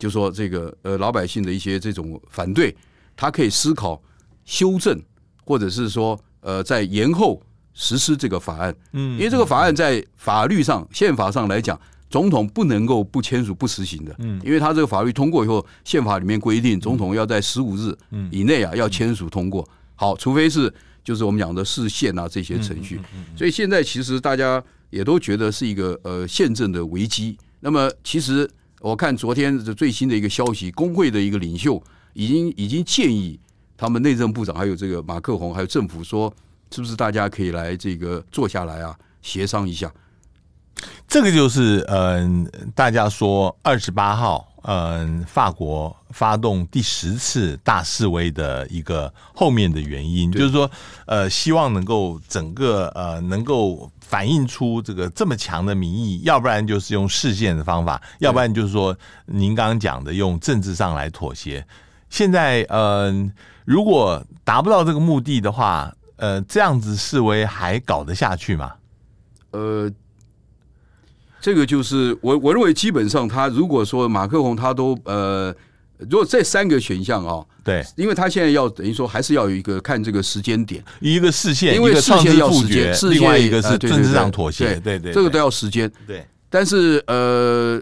[0.00, 2.74] 就说这个呃老百姓的一些这种反对，
[3.14, 4.02] 他可以思考
[4.46, 4.98] 修正，
[5.44, 7.40] 或者是说呃在延后
[7.74, 8.74] 实施这个法案。
[8.92, 14.16] 嗯，因为这个法案在法律上、宪法上来讲，总统不能够不签署、不实行的。
[14.20, 17.94] 嗯，因为他这个法律通过以后，宪法里面规定，总统要在十五日
[18.30, 19.68] 以内啊要签署通过。
[19.96, 20.72] 好，除非是
[21.04, 22.98] 就是我们讲的释宪啊这些程序。
[23.36, 27.36] 所以现在其实大家也都觉得是一个呃宪政的危机。
[27.60, 28.50] 那么其实。
[28.80, 31.80] 我看昨天的最新的一个消息，工会的一个领袖
[32.14, 33.38] 已经已经建议
[33.76, 36.32] 他们内政部长还有这个马克宏还有政府说，
[36.70, 39.92] 是不是大家可以来这个坐下来啊协商一下？
[41.06, 50.70] 这个就是嗯、呃，大家说二十八号嗯、呃，法国发动第十次大示威的一个后面的原因，就是说
[51.04, 53.90] 呃，希望能够整个呃能够。
[54.10, 58.96] 反映出这个这么强的民意，要不然就是用释宪的方法，要不然就是说
[59.26, 61.64] 您刚刚讲的用政治上来妥协。
[62.08, 63.32] 现在，嗯、呃，
[63.64, 68.72] 如果达不到这个目的的话，呃，这样子示威还搞得下去吗？
[69.52, 69.88] 呃，
[71.40, 75.54] 这个就是我我认为，基本上他如果说马克宏他都呃。
[76.08, 85.90] 如果这三个选项啊，对，因为他现在要等于说还是要有一个看这个时间点，一个视线，因为视线要时间，另外一个是政治上妥协，对对对，这个都要时间。
[86.06, 87.78] 对，但是呃，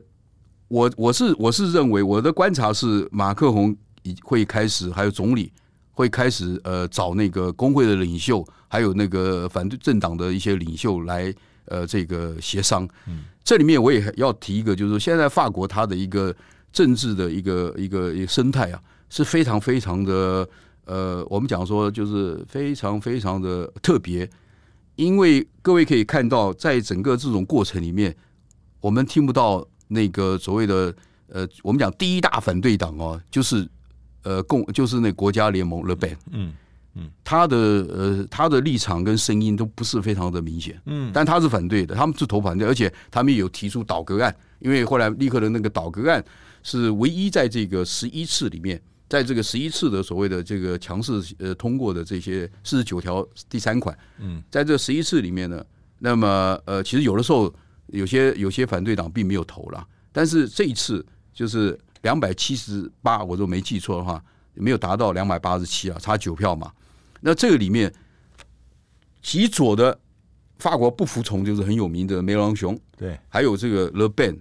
[0.66, 3.76] 我我是我是认为我的观察是，马克宏
[4.22, 5.52] 会开始，还有总理
[5.92, 11.32] 会开始呃找那个工会的领袖，还有那个反对政党的一些领袖来
[11.66, 12.88] 呃这个协商。
[13.06, 16.34] 嗯，这里面我也要提一个，就是说现在法国它的一个。
[16.72, 20.48] 政治的一个一个一个生态啊，是非常非常的
[20.84, 24.28] 呃，我们讲说就是非常非常的特别，
[24.96, 28.14] 因为各位可以看到，在整个这种过程里面，
[28.80, 30.94] 我们听不到那个所谓的
[31.28, 33.68] 呃，我们讲第一大反对党哦，就是
[34.22, 36.52] 呃共就是那国家联盟 Leban，嗯
[36.94, 46.24] 嗯，他的呃他的立场跟声音都不是非常的明显，嗯，但他是反对的，他们是投反对，而且他们有提出倒戈案，因为后来立刻的那个倒戈案。
[46.68, 48.78] 是唯一在这个十一次里面，
[49.08, 55.64] 在这个十一次的所谓的这个强势呃通过的这些四十九条第三款，嗯，在这十一次里面呢，
[55.98, 57.50] 那么呃，其实有的时候
[57.86, 61.02] 有些有些反对党并没有投了，但是这一次
[61.32, 66.70] 就是两百七十八，我如果没记错的话，没有达到两百八十七啊，差九票嘛。
[67.22, 67.90] 那这个里面
[69.22, 69.98] 极左的
[70.58, 74.38] 法国不服从，就是很有名的梅朗雄，对，还有这个勒贝，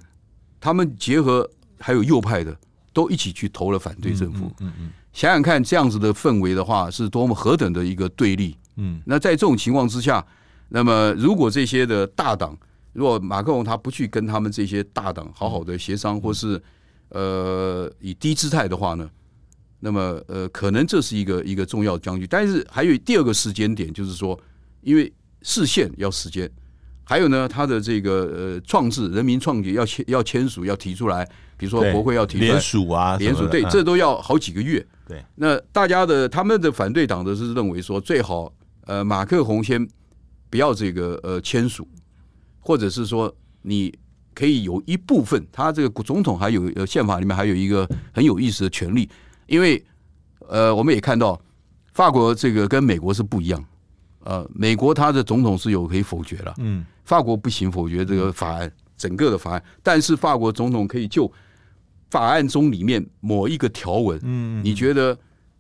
[0.60, 1.50] 他们结合。
[1.80, 2.58] 还有右派的
[2.94, 4.52] 都一起去投了反对政府。
[4.60, 8.56] 嗯嗯，想想看，这样子的氛围的话，是多么何等的一个对立。
[8.76, 10.26] 嗯，那在这种情况之下，
[10.70, 12.58] 那么如果这些的大党，
[12.94, 16.62] 如果马克龙他不去跟他们这些大党好好的协商，或是
[17.10, 19.10] 呃以低姿态的话呢，
[19.80, 22.28] 那么呃可能这是一个一个重要的僵局。
[22.28, 24.40] 但是还有第二个时间点，就是说，
[24.82, 25.12] 因为
[25.42, 26.50] 视线要时间。
[27.10, 31.24] 还有呢，他的这个呃创制人民创举要签要签署要提出来，
[31.56, 34.86] 比如说国会要提出来联署啊，联署对，这都要好几个月。
[35.08, 38.52] 对，那大家的他们的反对党的是认为说，最好
[38.88, 39.88] 呃马克宏先
[40.50, 41.88] 不要这个呃签署，
[42.60, 43.98] 或者是说你
[44.36, 49.10] 可以有一部分，他这个总统还有呃宪法里面还有一个很有意思的权利，
[49.46, 49.82] 因为
[50.50, 51.42] 呃我们也看到
[51.94, 53.64] 法国这个跟美国是不一样。
[54.24, 61.32] 呃，美国他的总统是有可以否决了，嗯，法国不行否决这个法案，整个的法案，但是法国总统可以就
[62.10, 65.18] 法案中里面某一个条文，嗯，你觉得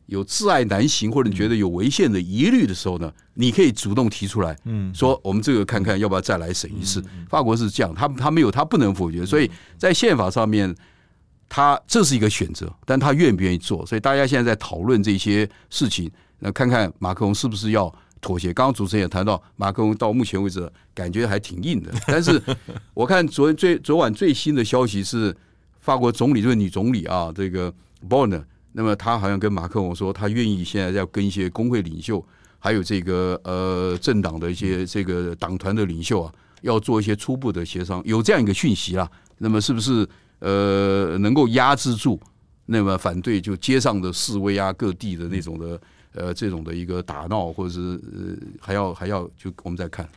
[0.08, 7.02] 有挚爱难行，或者你觉得有违宪的疑虑的时候呢，你可以主动提出来，嗯，说我们这个看看要不要再来审一次。
[7.30, 10.76] 法国是这样，他他没有他不能否决，所以在宪法上面，
[11.48, 13.86] 他这是一个选择，但他愿不愿意做？
[13.86, 17.94] 所以大家现在在讨论这些事情，那看看马克龙是不是要。
[18.22, 18.54] 妥协。
[18.54, 21.92] 刚刚主持人也谈到，马克龙到目前为止感觉还挺硬的。
[22.08, 22.42] 但是
[22.94, 25.36] 我看昨最昨晚最新的消息是，
[25.80, 27.74] 法国总理就是女总理啊，这个
[28.10, 32.26] Borne，那么他好像跟马克龙说，他愿意现在要跟一些工会领袖，
[32.60, 39.10] 还有这个呃政党的一些这个党团的领袖啊，要做一些初步的协商，有这样一个讯息啦。
[39.38, 40.08] 那么是不是
[40.40, 42.20] 呃能够压制住
[42.66, 45.80] 那么反对就街上的示威啊，各地的那种的？
[46.14, 50.08] 呃，这种的一个打闹，或者是呃，还要还要，就我们再看。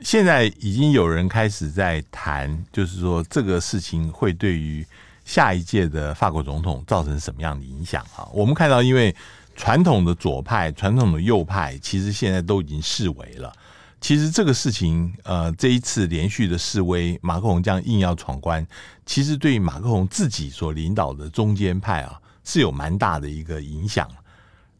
[0.00, 4.84] 现在已经有人开始在谈，就是说这个事情会对于
[5.24, 8.26] 下一届的法国总统造成什么样的影响啊？
[8.32, 9.14] 我们看到，因为
[9.54, 13.52] 传统的左派、传统的右派，其实现在都已经示威了。
[14.00, 18.66] 其实这个事情，呃，这一次连续的示威，马克龙这样硬要闯关，
[19.06, 24.10] 其实对于马克龙自己所领导的中间派啊，是有蛮大的一个影响。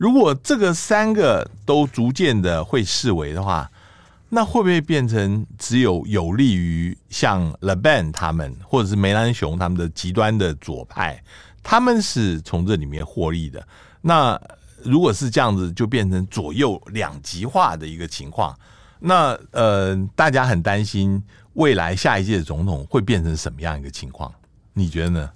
[0.03, 3.71] 如果这个三个都逐渐的会视为的话，
[4.31, 11.23] 那会不会变成只有有利于像 Le Pen 他们，或者是梅兰雄他们的极端的左派，
[11.63, 13.65] 他们是从这里面获利的？
[14.01, 14.37] 那
[14.83, 18.53] 如果是这样子，就变成左右两极化的一个情况。
[18.99, 24.35] 那呃，大家很担心未来下一届总统会变成什么样一个情况？
[24.73, 25.31] 你觉得呢？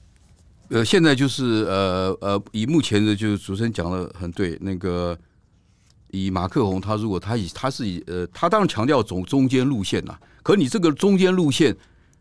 [0.69, 4.59] 呃，现在就是呃呃，以目前的，就是主持人讲的很对。
[4.61, 5.17] 那个
[6.11, 10.19] 以马克宏，他如果他以他是以呃，他当然强调走中间路线呐。
[10.43, 11.77] 可你这个中间路线，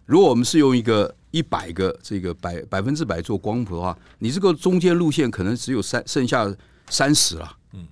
[0.06, 6.48] 如果我们是用一个一百个这个百百分之百做光谱的话，你这个中间路线可能只有三剩下
[6.90, 7.88] 三十了，嗯，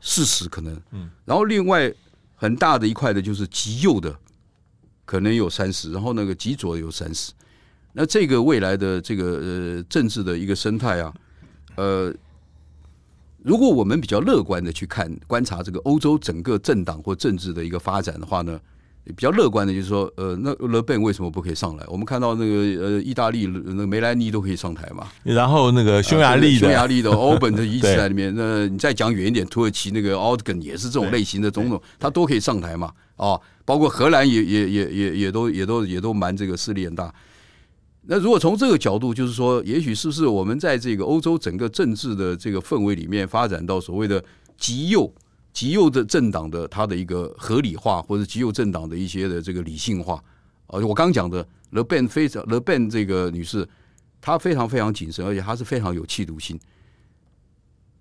[0.00, 1.10] 四十可能，嗯。
[1.24, 1.92] 然后另外
[2.34, 4.16] 很大的一块的就是极右的，
[5.04, 7.32] 可能有三十，然后那个极左有三十。
[7.98, 11.14] 那这个未来的这个呃政治的一个生态啊，
[11.76, 12.12] 呃，
[13.42, 18.60] 如果我们比较乐观的去看观察这个欧洲整个政党或政治的一个发展的话呢，
[19.06, 21.86] 比较乐观的就是说，呃，那勒本为什么不可以上来？
[21.88, 28.30] 我们看到那个呃，意大利那个梅兰妮都可以上台嘛，然后那个匈牙利的、匈牙利的欧本的 一直在里面。
[28.36, 32.92] 那你再讲远一点，土耳其那个奥德根也是这种类型的总统，他都可以上台嘛。
[33.16, 37.10] 哦，包括荷兰也也也也也都也都也都蛮这个势力很大。
[38.08, 44.24] 那如果从这个角度，就是说，也许是不是我们在这个欧洲整个政治的这个氛围里面，发展到所谓的
[44.56, 45.12] 极右、
[45.52, 50.22] 极右的政党的它的一个合理化，或者极右政党的一些的这个理性化？
[50.68, 53.68] 啊，我刚讲的 Le Ben 非常 Le Ben 这个女士，
[54.20, 56.56] 她非常非常谨慎，而且她是非常有气度心。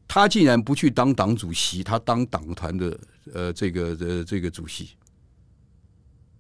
[0.08, 3.00] 她竟然不去当党主席，她当党团的
[3.34, 4.90] 呃这个的这个主席，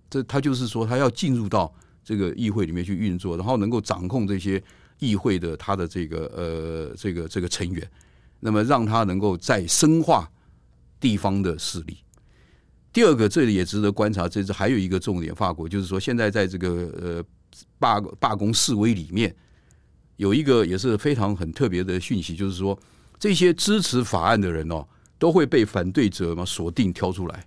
[0.08, 1.74] 这她就是说，她要进入到。
[2.06, 4.62] 这个议会里面去运作，然后能够掌控这些
[5.00, 7.92] 议会的他的这个呃这个这个成员，
[8.40, 10.32] 那么让他能够再深化
[11.00, 11.98] 地方的势力。
[12.94, 16.70] 第二个，这里也值得观察，这是还有一个重点，法国就是说，现在在这个
[17.02, 17.24] 呃
[17.80, 19.36] 罢罢工示威里面，
[20.18, 22.80] 有一个也是非常很特别的讯息，就是说
[23.20, 24.88] 这些支持法案的人哦，
[25.18, 27.46] 都会被反对者嘛锁定挑出来。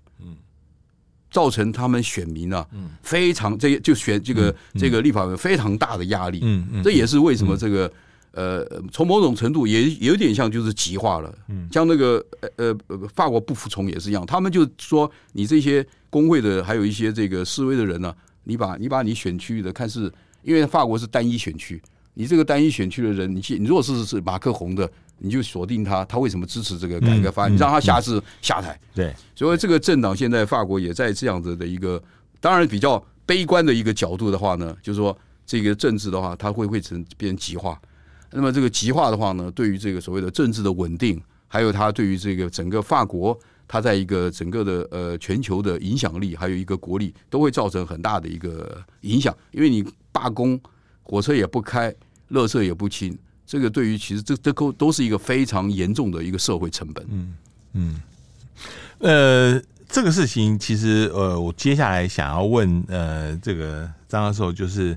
[1.30, 2.66] 造成他们选民啊，
[3.02, 7.92] 非常这就选这个这个立法委非常大的压力，嗯嗯，这也是为什么这个
[8.32, 12.24] 呃，从某种程度也有点像就是极化了，嗯，像那个
[12.56, 18.14] 呃呃法国不服从也是一样，他们就说你这些工会的还有一些这个示威的人呢，
[18.44, 20.12] 你把你把你选区域的看是，
[20.42, 21.80] 因为法国是单一选区，
[22.14, 24.90] 你这个单一选区的人，你去你如果是是马克宏的。
[25.18, 27.52] 你就锁定他，他为什么支持这个改革方案？
[27.52, 28.78] 你让他下次下台。
[28.94, 32.02] 对，所以这个政党现在法国也在这样子的一个，
[32.40, 37.81] 当然比较悲观的一个角度的话呢，就是说这个政治的话，它会会成变极化。
[38.31, 49.35] 那么这个极化的话呢，对于这个所谓的政治的稳定，还有它对于这个整个法国，它在一个整个的呃全球的影响力，还有一个国力，都会造成很大的一个影响。
[49.50, 50.60] 因为你罢工，
[51.02, 51.90] 火车也不开，
[52.31, 53.19] 垃圾也不清。
[53.49, 57.03] 这个对于其实这这都都是一个非常严重的一个社会成本。
[57.11, 57.35] 嗯
[57.73, 58.03] 嗯，
[58.99, 64.94] 呃，这个事情其实呃，我接下来想要问呃，这个张教授就是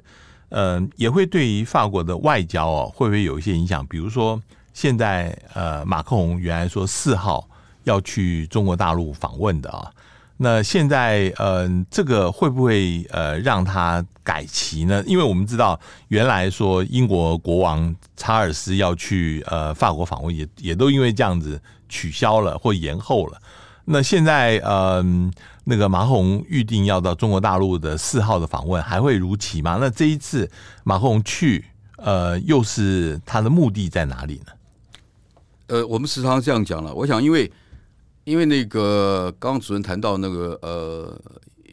[0.49, 3.87] 呃，也会对于法国的外交哦，会不会有一些影响？
[3.87, 4.41] 比如说
[4.73, 7.47] 现在呃，马克龙原来说四号
[7.85, 9.89] 要去中国大陆访问的啊，
[10.35, 15.03] 那现在，呃，这个会不会呃让他改期呢？
[15.05, 23.41] 因为我们知道，原来说英国国王查尔斯要去呃法国访问，也也都因为这样子取消了或延后了。
[23.85, 25.03] 那现在，呃，
[25.63, 29.77] 那个马克宏预定要到中国大陆的四号的访问，还会如期吗？
[29.81, 30.49] 那这一次
[30.83, 31.65] 马克宏去，
[31.97, 34.51] 呃，又是他的目的在哪里呢？
[35.67, 37.51] 呃，我们时常这样讲了，我想因为。
[38.23, 41.19] 因为那个刚刚主任谈到那个呃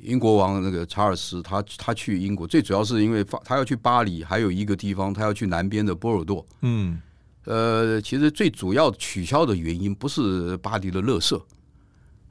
[0.03, 6.45] 英国王那个查尔斯，他他去英国最主要是因为他要去巴黎，还有一个地方他要去南边的波尔多。
[6.63, 7.01] 嗯，
[7.45, 11.41] 呃，其实最主要取消的原因不是巴黎的垃圾，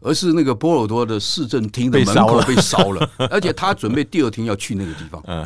[0.02, 5.22] 而是那个波尔多的市政厅的门口被烧了， 而且他准备第二天要去那个地方。
[5.28, 5.46] 嗯，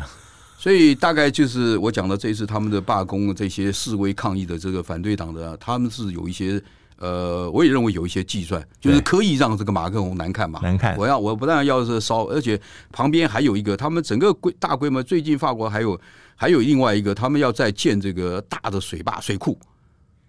[0.58, 6.62] 所以大概就是我讲的这一次他们的罢工、这些示威抗议的这个反对党的，他们是有一些。
[7.02, 10.60] 呃，我也认为有一些计算，就是刻意让这个马克龙难看嘛。
[10.62, 10.96] 难看。
[10.96, 12.56] 我要我不但要是烧，而且
[12.92, 16.00] 旁边还有一个，他们整个规大规模，最近法国还有
[16.36, 19.58] 还有另外一个，他们要再建这个大的水坝水库，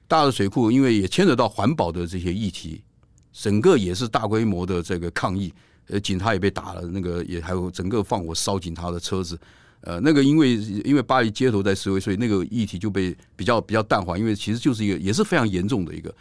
[0.08, 2.82] 大的水库，因为也牵扯到环保的这些议题，
[3.32, 5.54] 整个也是大规模的这个抗议。
[5.90, 9.40] 呃，警察也被打了，那个也还有整个放火烧警察的车子。
[9.82, 16.12] 呃，那个因为因为巴黎街头在示威，所以那个议题就被比较比较淡化，因为其实就是一个也是非常严重的一个。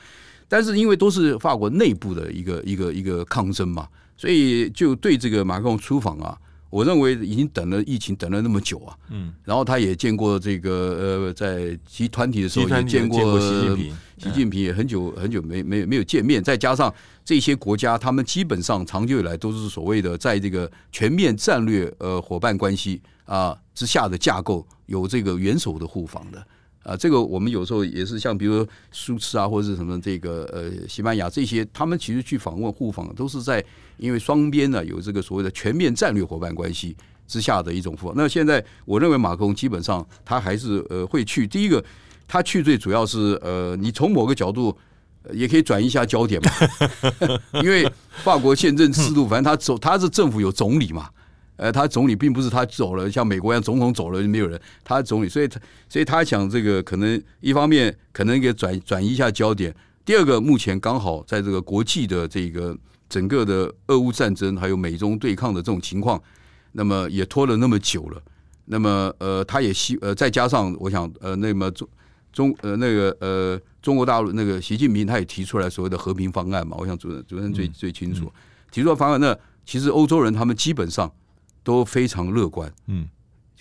[0.53, 3.89] 但是因为都是法国内部的一个一个一个抗争嘛，
[4.19, 6.37] 所以就对这个马克龙出访啊，
[6.69, 16.95] 我认为已经等了疫情等了那么久啊，嗯，然后他也见过这个呃，在集团体的时候也见过习近平，习近平也很久很久没没没有见面，再加上
[17.25, 26.47] 这些国家他们基本上长久以来都是所谓的在这个全面战略呃伙伴关系啊之下的架构，有这个元首的互访的。
[26.83, 33.65] 啊，这个我们有时候也是像比如说苏兹啊，或者是什么这个呃西班牙这些，他们其实去访问互访都是在
[33.99, 36.97] 因为双边呢有这个所谓的全面战略伙伴关系
[37.29, 38.17] 之下的一种互访。
[38.17, 41.47] 那现在我认为马克龙基本上他还是呃会去。
[41.47, 41.85] 第一个，
[42.27, 44.77] 他去最主要是呃，你从某个角度
[45.33, 46.51] 也可以转移一下焦点嘛，
[47.63, 47.89] 因为
[48.25, 51.09] 法国宪政制度，反正他总他是政府有总理嘛。
[51.63, 59.73] 呃，他总理并不是他走了，像美国一样总统走了就没有人，他总理，所以他所以他想这个可能一方面可能给转转移一下焦点，
[60.05, 62.77] 第二个目前刚好在这个国际的这个
[63.09, 66.21] 整个的俄乌战争还有美中对抗的这种情况，
[66.73, 68.21] 那么也拖了那么久了，
[68.65, 71.89] 那么呃他也希呃再加上我想呃那么中
[72.33, 78.33] 中呃那个呃中国大陆那个习近平他也提出来所谓的和平方案嘛，我想主任主任最最清楚，
[78.73, 81.09] 提出的方案，那其实欧洲人他们基本上。
[81.63, 82.73] 都非常乐观。
[82.87, 83.07] 嗯，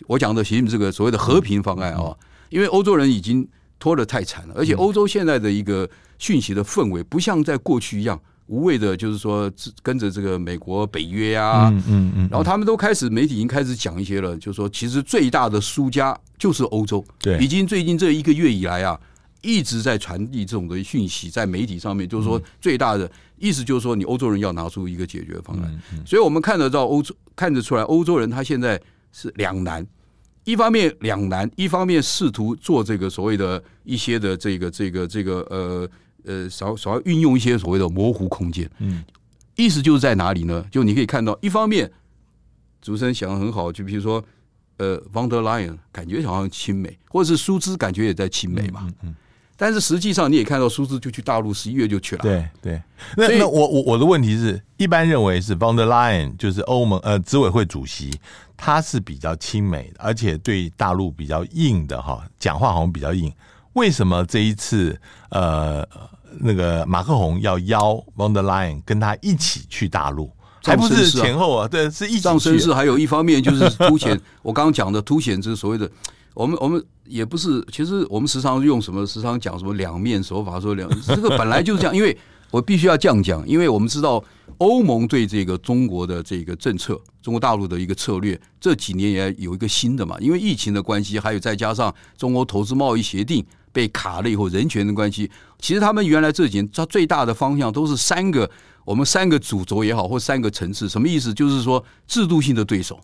[0.08, 2.16] 我讲的其实这个所谓的和平方案啊，
[2.50, 3.48] 因为欧洲人已经
[3.80, 5.90] 拖得太惨了，而且欧洲现在的一个
[6.20, 17.04] 讯息的氛围不像在过去一样无谓的，就是说跟着这个美国北约啊，嗯嗯，然后他们都开始媒体已经开始讲一些了，就是说其实最大的输家就是欧洲。
[17.20, 19.00] 对，已经最近这一个月以来啊，
[19.42, 23.10] 一直在传递这种的讯息，在媒体上面就是说最大的。
[23.38, 28.80] 意思就是说，你欧洲人要拿出一个解决方案，所以我们看得到欧洲看得出来，欧洲人他现在
[29.12, 29.84] 是两难，
[30.44, 35.90] 一方面两难，一方面试图做这个所谓的一些的这个这个这个呃
[36.24, 39.04] 呃少少要运用一些所谓的模糊空间，嗯，
[39.56, 40.64] 意思就是在哪里呢？
[40.72, 41.92] 就你可以看到，一方面
[42.80, 44.24] 主持人想的很好，就比如说
[44.78, 48.96] 呃，von der Leyen 感觉好像亲美，或者是苏兹感觉也在亲美嘛，嗯。
[49.06, 49.16] 嗯
[49.62, 52.24] 但是实际上，你也看到，苏志就去大陆，十一月就去了。
[52.24, 52.82] 对对，
[53.16, 58.10] 那那我我我的问题是一般认为是 von der Leyen 就是欧盟呃执委会主席，
[58.58, 63.32] 他是比较亲美的，而且对大陆比较硬的哈，讲话好像比较硬。
[63.74, 65.00] 为什么这一次
[65.30, 65.88] 呃
[66.40, 70.32] 那个马克宏要邀 von der Leyen 跟他一起去大陆，
[70.64, 71.68] 还不是前后啊？
[71.68, 72.22] 对，是一起。
[72.22, 75.88] 上身是还有一方面就是凸显 我刚刚讲的凸显这所谓的。
[76.34, 81.96] 我们我们也不是，其实我们时常用什么，时常讲什么两面手法，说两 这个本来就是这样。
[81.96, 82.18] 因为
[82.50, 84.24] 我必须要这样讲，因为我们知道
[84.58, 90.18] 欧盟对这个中国的这个政策，中国大陆的一个策略，这几年也有一个新的嘛。
[90.20, 95.30] 因为疫情的关系，还有再加上中国投资贸易协定被卡了以后，人权的关系，
[95.60, 98.50] 其实他们原来这几年它最大的方向都是三个，
[98.86, 101.34] 我们三个主轴也好，或三个层次，什么意思？
[101.34, 103.00] 就是说制度性的对手，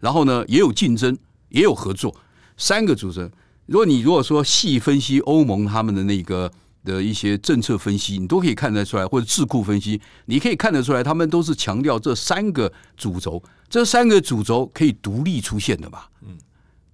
[0.00, 1.16] 然后呢也有竞争，
[1.50, 2.14] 也有合作。
[2.56, 3.32] 三个主持人，
[3.66, 6.50] 如果你如果说细分析欧盟他们的那个
[6.84, 16.08] 的一些政策分析，你都可以看得出来，或者智库分析，你可以看得出来，他们都是强调这三个主轴，这三个主轴可以独立出现的吧？
[16.22, 16.36] 嗯，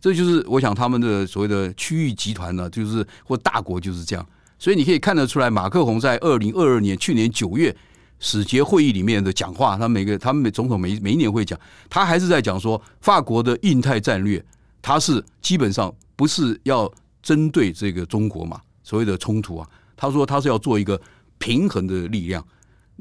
[0.01, 4.25] 这就是我想他们的所谓的区域集团呢，就是或大国就是这样，
[4.59, 7.75] 所以你可以看得出来，马克宏在二零二二年去年九月
[8.21, 11.59] 使节会议里面的讲话，他每个他们每总统每每一年会讲，
[11.89, 14.43] 他还是在讲说法国的印太战略，
[14.83, 16.91] 他是基本上不是要
[17.23, 21.01] 针对这个中国嘛，所谓的冲突啊，他说他是要做一个
[21.39, 22.45] 平衡的力量。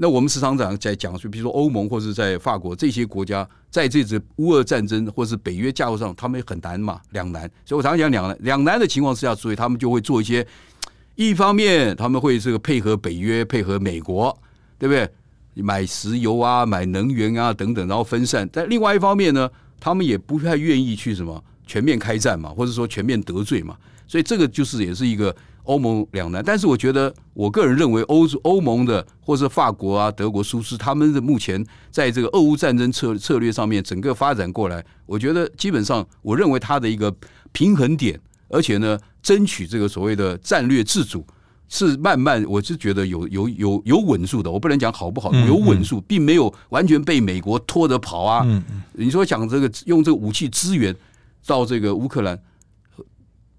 [0.01, 7.41] 那我们时常讲在讲，就比如说欧盟或者在法国这些国家，在这次乌俄战争或是北约架构上，他们很难嘛，两难。
[7.65, 10.47] 所以我常常讲两难，两难的情况之下，所以他们就会做一些，
[11.15, 14.37] 一方面他们会这个配合北约，配合美国，
[14.77, 15.09] 对不对？
[15.61, 18.47] 买石油啊，买能源啊等等，然后分散。
[18.53, 23.77] 但另外一方面呢，他们也不太愿意去什么全面开战嘛，或者说全面得罪嘛。
[24.07, 25.35] 所以这个就是也是一个。
[25.63, 37.13] 欧盟两难，但是我觉得，我个人认为欧欧盟的或者法国啊、德国、苏斯，他们的目前在这个俄乌战争策策略上面，整个发展过来，我觉得基本上，我认为它的一个
[37.51, 41.23] 平衡点，而且呢，争取这个所谓的战略自主，
[41.67, 44.49] 是慢慢，我是觉得有有有有稳住的。
[44.49, 48.43] 我不能讲好不好，有稳住，并没有完全被美国拖着跑啊。
[48.93, 50.95] 你说讲这个用这个武器支援
[51.49, 52.39] 到这个乌克兰。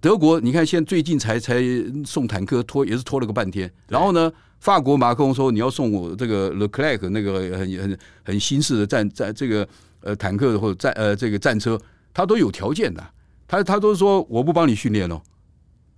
[0.01, 1.61] 德国，你看现在最近才才
[2.07, 3.71] 送坦克拖，也是拖了个半天。
[3.89, 9.69] 然后呢，法国马克龙说你要送我这个 Leclerc 那个很很很新式的战战这个
[10.03, 11.79] 呃坦克或者战呃这个战车，
[12.15, 13.05] 他都有条件的。
[13.49, 15.21] 他他都说我不帮你训练哦。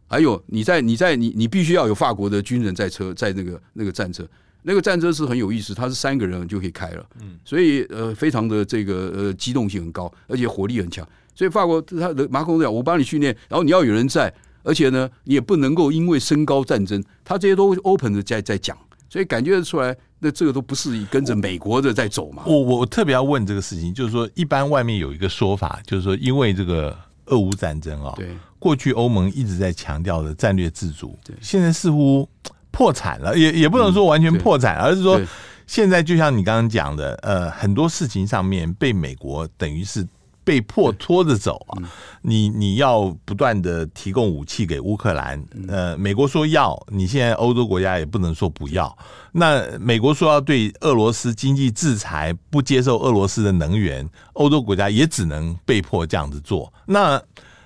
[0.09, 4.27] 还有你在你在你你必须要有法国的军人在车在那个那个战车，
[4.63, 7.07] 那个战车是很有意思，它是三个人就可以开了。
[7.21, 11.07] 嗯，所以呃非常的这个呃机动性很高，而且火力很强。
[11.35, 18.77] 所以法国他的马克龙讲，我帮你训练，然后你要有人在，而且呢，你也不能够因为升高战争，他这些都 open 的在在讲，
[19.09, 22.43] 所以感觉得出来，那这个都不是跟着美国的在走嘛。
[22.47, 26.95] 我我特别要问这个事情，就是说，一般外面有一个说法，就是说，因为这个
[27.27, 28.29] 俄乌战争啊，对，
[28.59, 32.29] 过去欧盟一直在强调的战略自主，对，现在似乎
[32.71, 35.19] 破产了，也也不能说完全破产，而是说
[35.67, 40.07] 现在就像你刚刚讲的，呃，很多事情上面被美国等于是。
[40.45, 41.83] 被迫拖着走啊！
[42.23, 48.97] 你你要不断的提供武器给乌克兰，呃，美国说要，你现在欧洲国家也不能说不要。
[49.33, 56.73] 那美国说要对俄罗斯经济制裁，不接受俄罗斯的能源，欧洲国家也只能被迫这样子做。
[56.87, 57.23] 那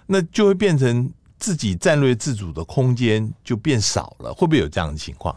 [0.07, 5.35] 那就会变成自己战略自主的空间就变少了，会不会有这样的情况？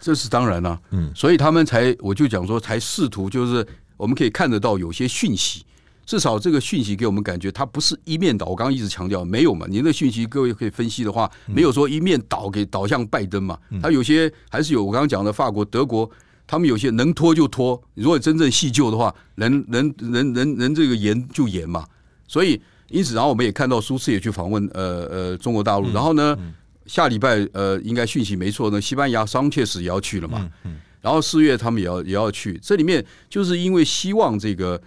[0.00, 3.66] 这是当然了，啊，嗯，所以他们才我就讲说，才试图就是
[3.96, 5.64] 我们可以看得到有些讯息。
[6.08, 8.46] 至少这个讯息给我们感觉，它不是一面倒。
[8.46, 9.66] 我刚刚一直强调，没有嘛？
[9.68, 13.58] 您的讯息，各位可以分析的话，没有说一面倒给倒向拜登嘛？
[13.82, 14.82] 他有些还是有。
[14.82, 16.10] 我刚刚讲的法国、德国，
[16.46, 17.78] 他们有些能拖就拖。
[17.92, 21.84] 如果真正细究的话，能能能能能这个严就严嘛。
[22.26, 25.92] 所以因此，然后我们也看到苏斯也去访问呃呃中国大陆。
[25.92, 26.34] 然后呢，
[26.86, 30.50] 下礼拜呃应该讯息没错呢，西班牙桑切斯也要去了嘛。
[31.02, 32.58] 然后四月他们也要也要去。
[32.62, 34.80] 这里面就是因为希望这个。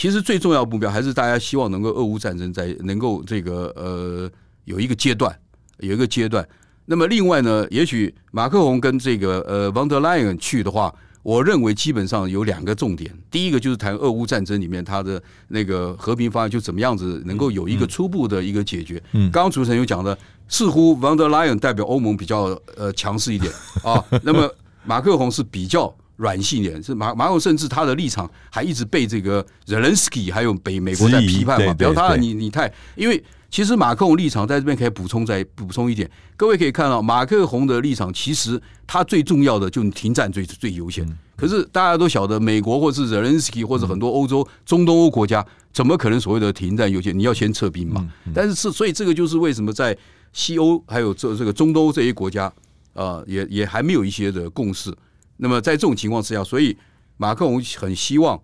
[0.00, 4.30] 其实最重要的目标还是大家希望能够俄乌战争在能够这个呃
[4.64, 5.38] 有一个阶段
[5.80, 6.48] 有一个阶段。
[6.86, 10.90] 那么另外呢，也许马克宏跟这个呃王德莱恩去的话，
[11.22, 13.14] 我认为基本上有两个重点。
[13.30, 19.02] 第一个就是谈俄乌战争里面他的那个和平方案就怎么样子能够有一个初步的一个解决。
[19.12, 20.16] 嗯，刚刚主持人有讲的，
[20.48, 23.52] 似乎王德莱恩代表欧盟比较呃强势一点
[23.84, 24.50] 啊，那么
[24.82, 25.94] 马克宏是比较。
[26.20, 31.72] 软性点是马马孔，甚至他的立场还一直被这个 Zelensky 还有北美国在批判嘛？
[31.72, 41.08] 比如他你你太，因为其实马克宏立场在这边可以补充再补充一点，各位可以看到马克宏的立场，其实他最重要的就是停战最最优先。
[41.36, 47.18] 可是大家都晓得，美国或是 Zelensky 或者很多欧洲中东欧国家，怎么可能所谓的停战优先？
[47.18, 48.06] 你要先撤兵嘛？
[48.34, 49.96] 但是是所以这个就是为什么在
[50.34, 52.52] 西欧还有这这个中东欧这些国家
[52.92, 54.94] 啊，也也还没有一些的共识。
[55.42, 56.76] 那么在这种情况之下，所以
[57.16, 58.38] 马克龙很希望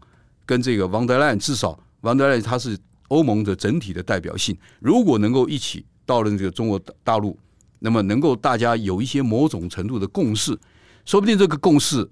[0.46, 2.78] 跟这个王德兰，至少王德兰他是
[3.08, 7.38] 欧盟的整体的代表性，如果能够一起到了这个中国大陆，
[7.80, 10.58] 那么能够大家有一些某种程度的共识，
[11.04, 12.08] 说不定这个共识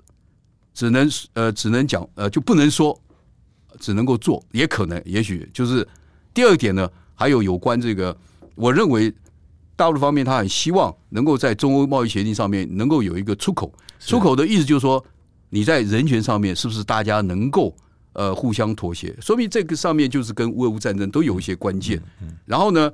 [0.75, 3.01] 只能呃只能讲呃就不能说，
[3.81, 5.87] 只能够做，也可能也许就是
[6.35, 8.15] 第二点呢，还有有关这个，
[8.55, 9.11] 我认为
[9.77, 13.73] 大陆方面他很希望能够在中欧贸易协定上面能够有一个出口。
[14.07, 15.05] 出口的意思就是说，
[15.51, 17.75] 你在人权上面是不是大家能够
[18.13, 19.15] 呃互相妥协？
[19.21, 22.01] 说明这个上面就是跟俄乌战争都有一些关键。
[22.45, 22.91] 然后呢，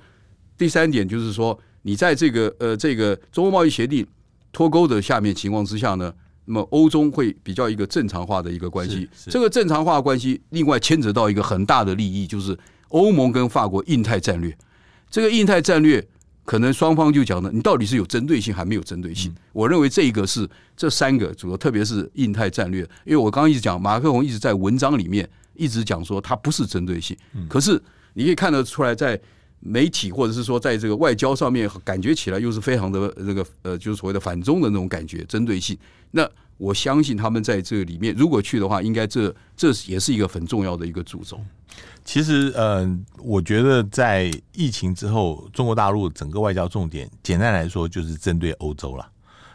[0.56, 4.06] 第三点就是说，你在这个呃这个中欧贸易协定
[4.52, 6.12] 脱钩的下面情况之下呢，
[6.44, 9.08] 那么欧中会比较一个正常化的一个关系。
[9.26, 12.58] 这个正常化的关系，另外牵扯到一个很大的利益，就是
[12.88, 14.56] 欧盟跟法国印太战略。
[15.11, 16.06] 这个印太战略
[16.45, 19.32] 可能双方就讲的，你到底是有针对性还没有针对性？
[19.53, 27.16] 我认为这一个是这三个主要，特别是印太战略，因为我刚刚一直讲，马克龙一直在文章里面一直讲说他不是针对性，
[27.49, 27.80] 可是
[28.14, 29.20] 你可以看得出来，在
[29.61, 35.78] 媒体或者是说在这个外交上面，感觉起来又是非常的那个呃，就是所谓的反中的那种感觉，针对性。
[36.11, 36.28] 那
[36.61, 41.40] 我相信他们在这里面，如果去的话，应该这这也是一个很重要的一个主轴。
[42.04, 42.86] 其实，呃，
[43.18, 49.11] 我觉得在疫情之后，中国大陆整个外交重点，简单来说就是针对欧洲了。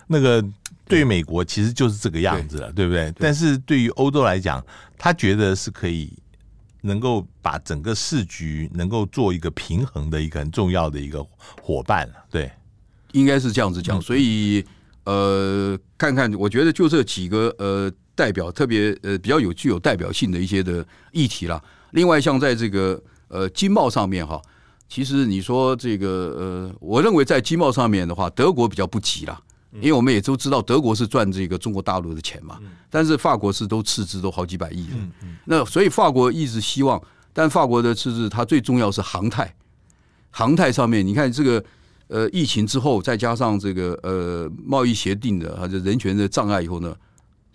[0.08, 0.44] 那个
[0.88, 3.12] 对于美国，其实就是这个样子了，对，对不对？
[3.12, 4.64] 对，但是对于欧洲来讲，
[4.98, 6.12] 他觉得是可以
[6.82, 11.24] 能够把整个市局能够做一个平衡的一个很重要的一个
[11.62, 12.16] 伙伴了。
[12.32, 12.52] 对，
[13.12, 14.02] 应该是这样子讲。
[14.02, 14.66] 所以，
[15.06, 21.62] 呃，看看，我觉得就这几个呃代表，特别呃比较有具有代表性的一些的议题啦。
[21.92, 24.42] 另外，像在这个呃经贸上面哈，
[24.90, 29.40] 其实你说这个呃，我认为在经贸上面的话，德国比较不急啦，
[29.74, 34.88] 因为我们也都知道德国是赚这个中国大陆的钱嘛，但是法国是都赤字都好几百亿，
[35.46, 37.02] 那所以法国一直希望，
[37.32, 39.54] 但法国的赤字它最重要是航太，
[40.32, 41.64] 航太上面你看这个
[42.08, 46.96] 呃疫情之后，再加上这个呃贸易协定的或者人权的障碍以后呢。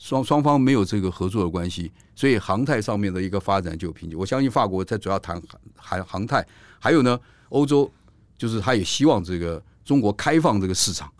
[0.03, 4.18] 双双方没有这个合作的关系，所以航太上面的一个发展就有瓶颈。
[4.18, 5.38] 我相信法国在主要谈
[5.76, 6.42] 航航太，
[6.78, 7.20] 还有呢，
[7.51, 7.92] 欧洲
[8.38, 11.12] 就是他也希望这个中国开放这个市场，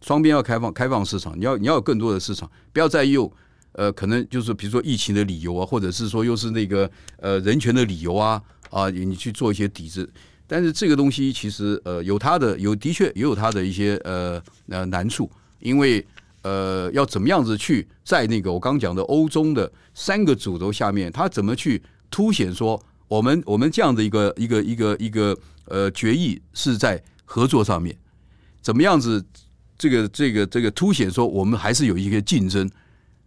[0.00, 3.32] 双边要开放开放市场，你要你要有更多的市场，不要再用
[3.70, 10.10] 呃可能就是比如说疫情的理由啊，或者是说又是那个呃人权的理由啊啊，你去做一些抵制。
[10.54, 15.28] 但是这个东西其实呃有它的有的确也有它的一些呃呃难处，
[15.58, 16.06] 因为。
[16.46, 22.78] 呃，要怎么样子去在那个我刚讲的欧中的三个主轴下面，他怎么去凸显说
[23.08, 25.34] 我们我们这样的一个一个一个一个
[25.64, 27.96] 呃决议是在合作上面，
[28.60, 29.24] 怎么样子
[29.78, 32.70] 这个这个这个凸显说我们还是有一个竞争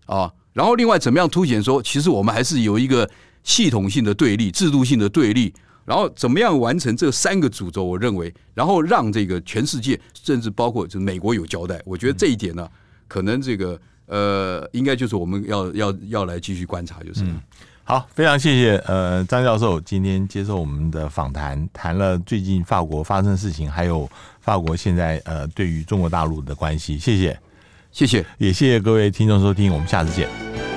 [0.06, 3.10] 啊，然后另外怎么样凸显说其实我们还是有一个
[3.44, 5.52] 系统性的对立、制度性的对立，
[5.88, 7.82] 然后怎么样完成这三个主轴？
[7.82, 12.68] 我认为，然后让这个全世界甚至包括就是美国有交代，我觉得这一点呢。
[13.08, 17.24] 可能这个呃，应该就是我们要要要来继续观察，就是。
[17.24, 17.40] 嗯，
[17.86, 24.10] 好，非常谢谢呃张教授今天接受我们的访谈，谈了最近法国发生的事情，还有
[24.42, 26.98] 法国现在呃对于中国大陆的关系。
[26.98, 27.40] 谢谢，
[27.94, 30.77] 谢谢，也谢谢各位听众收听，我们下次见。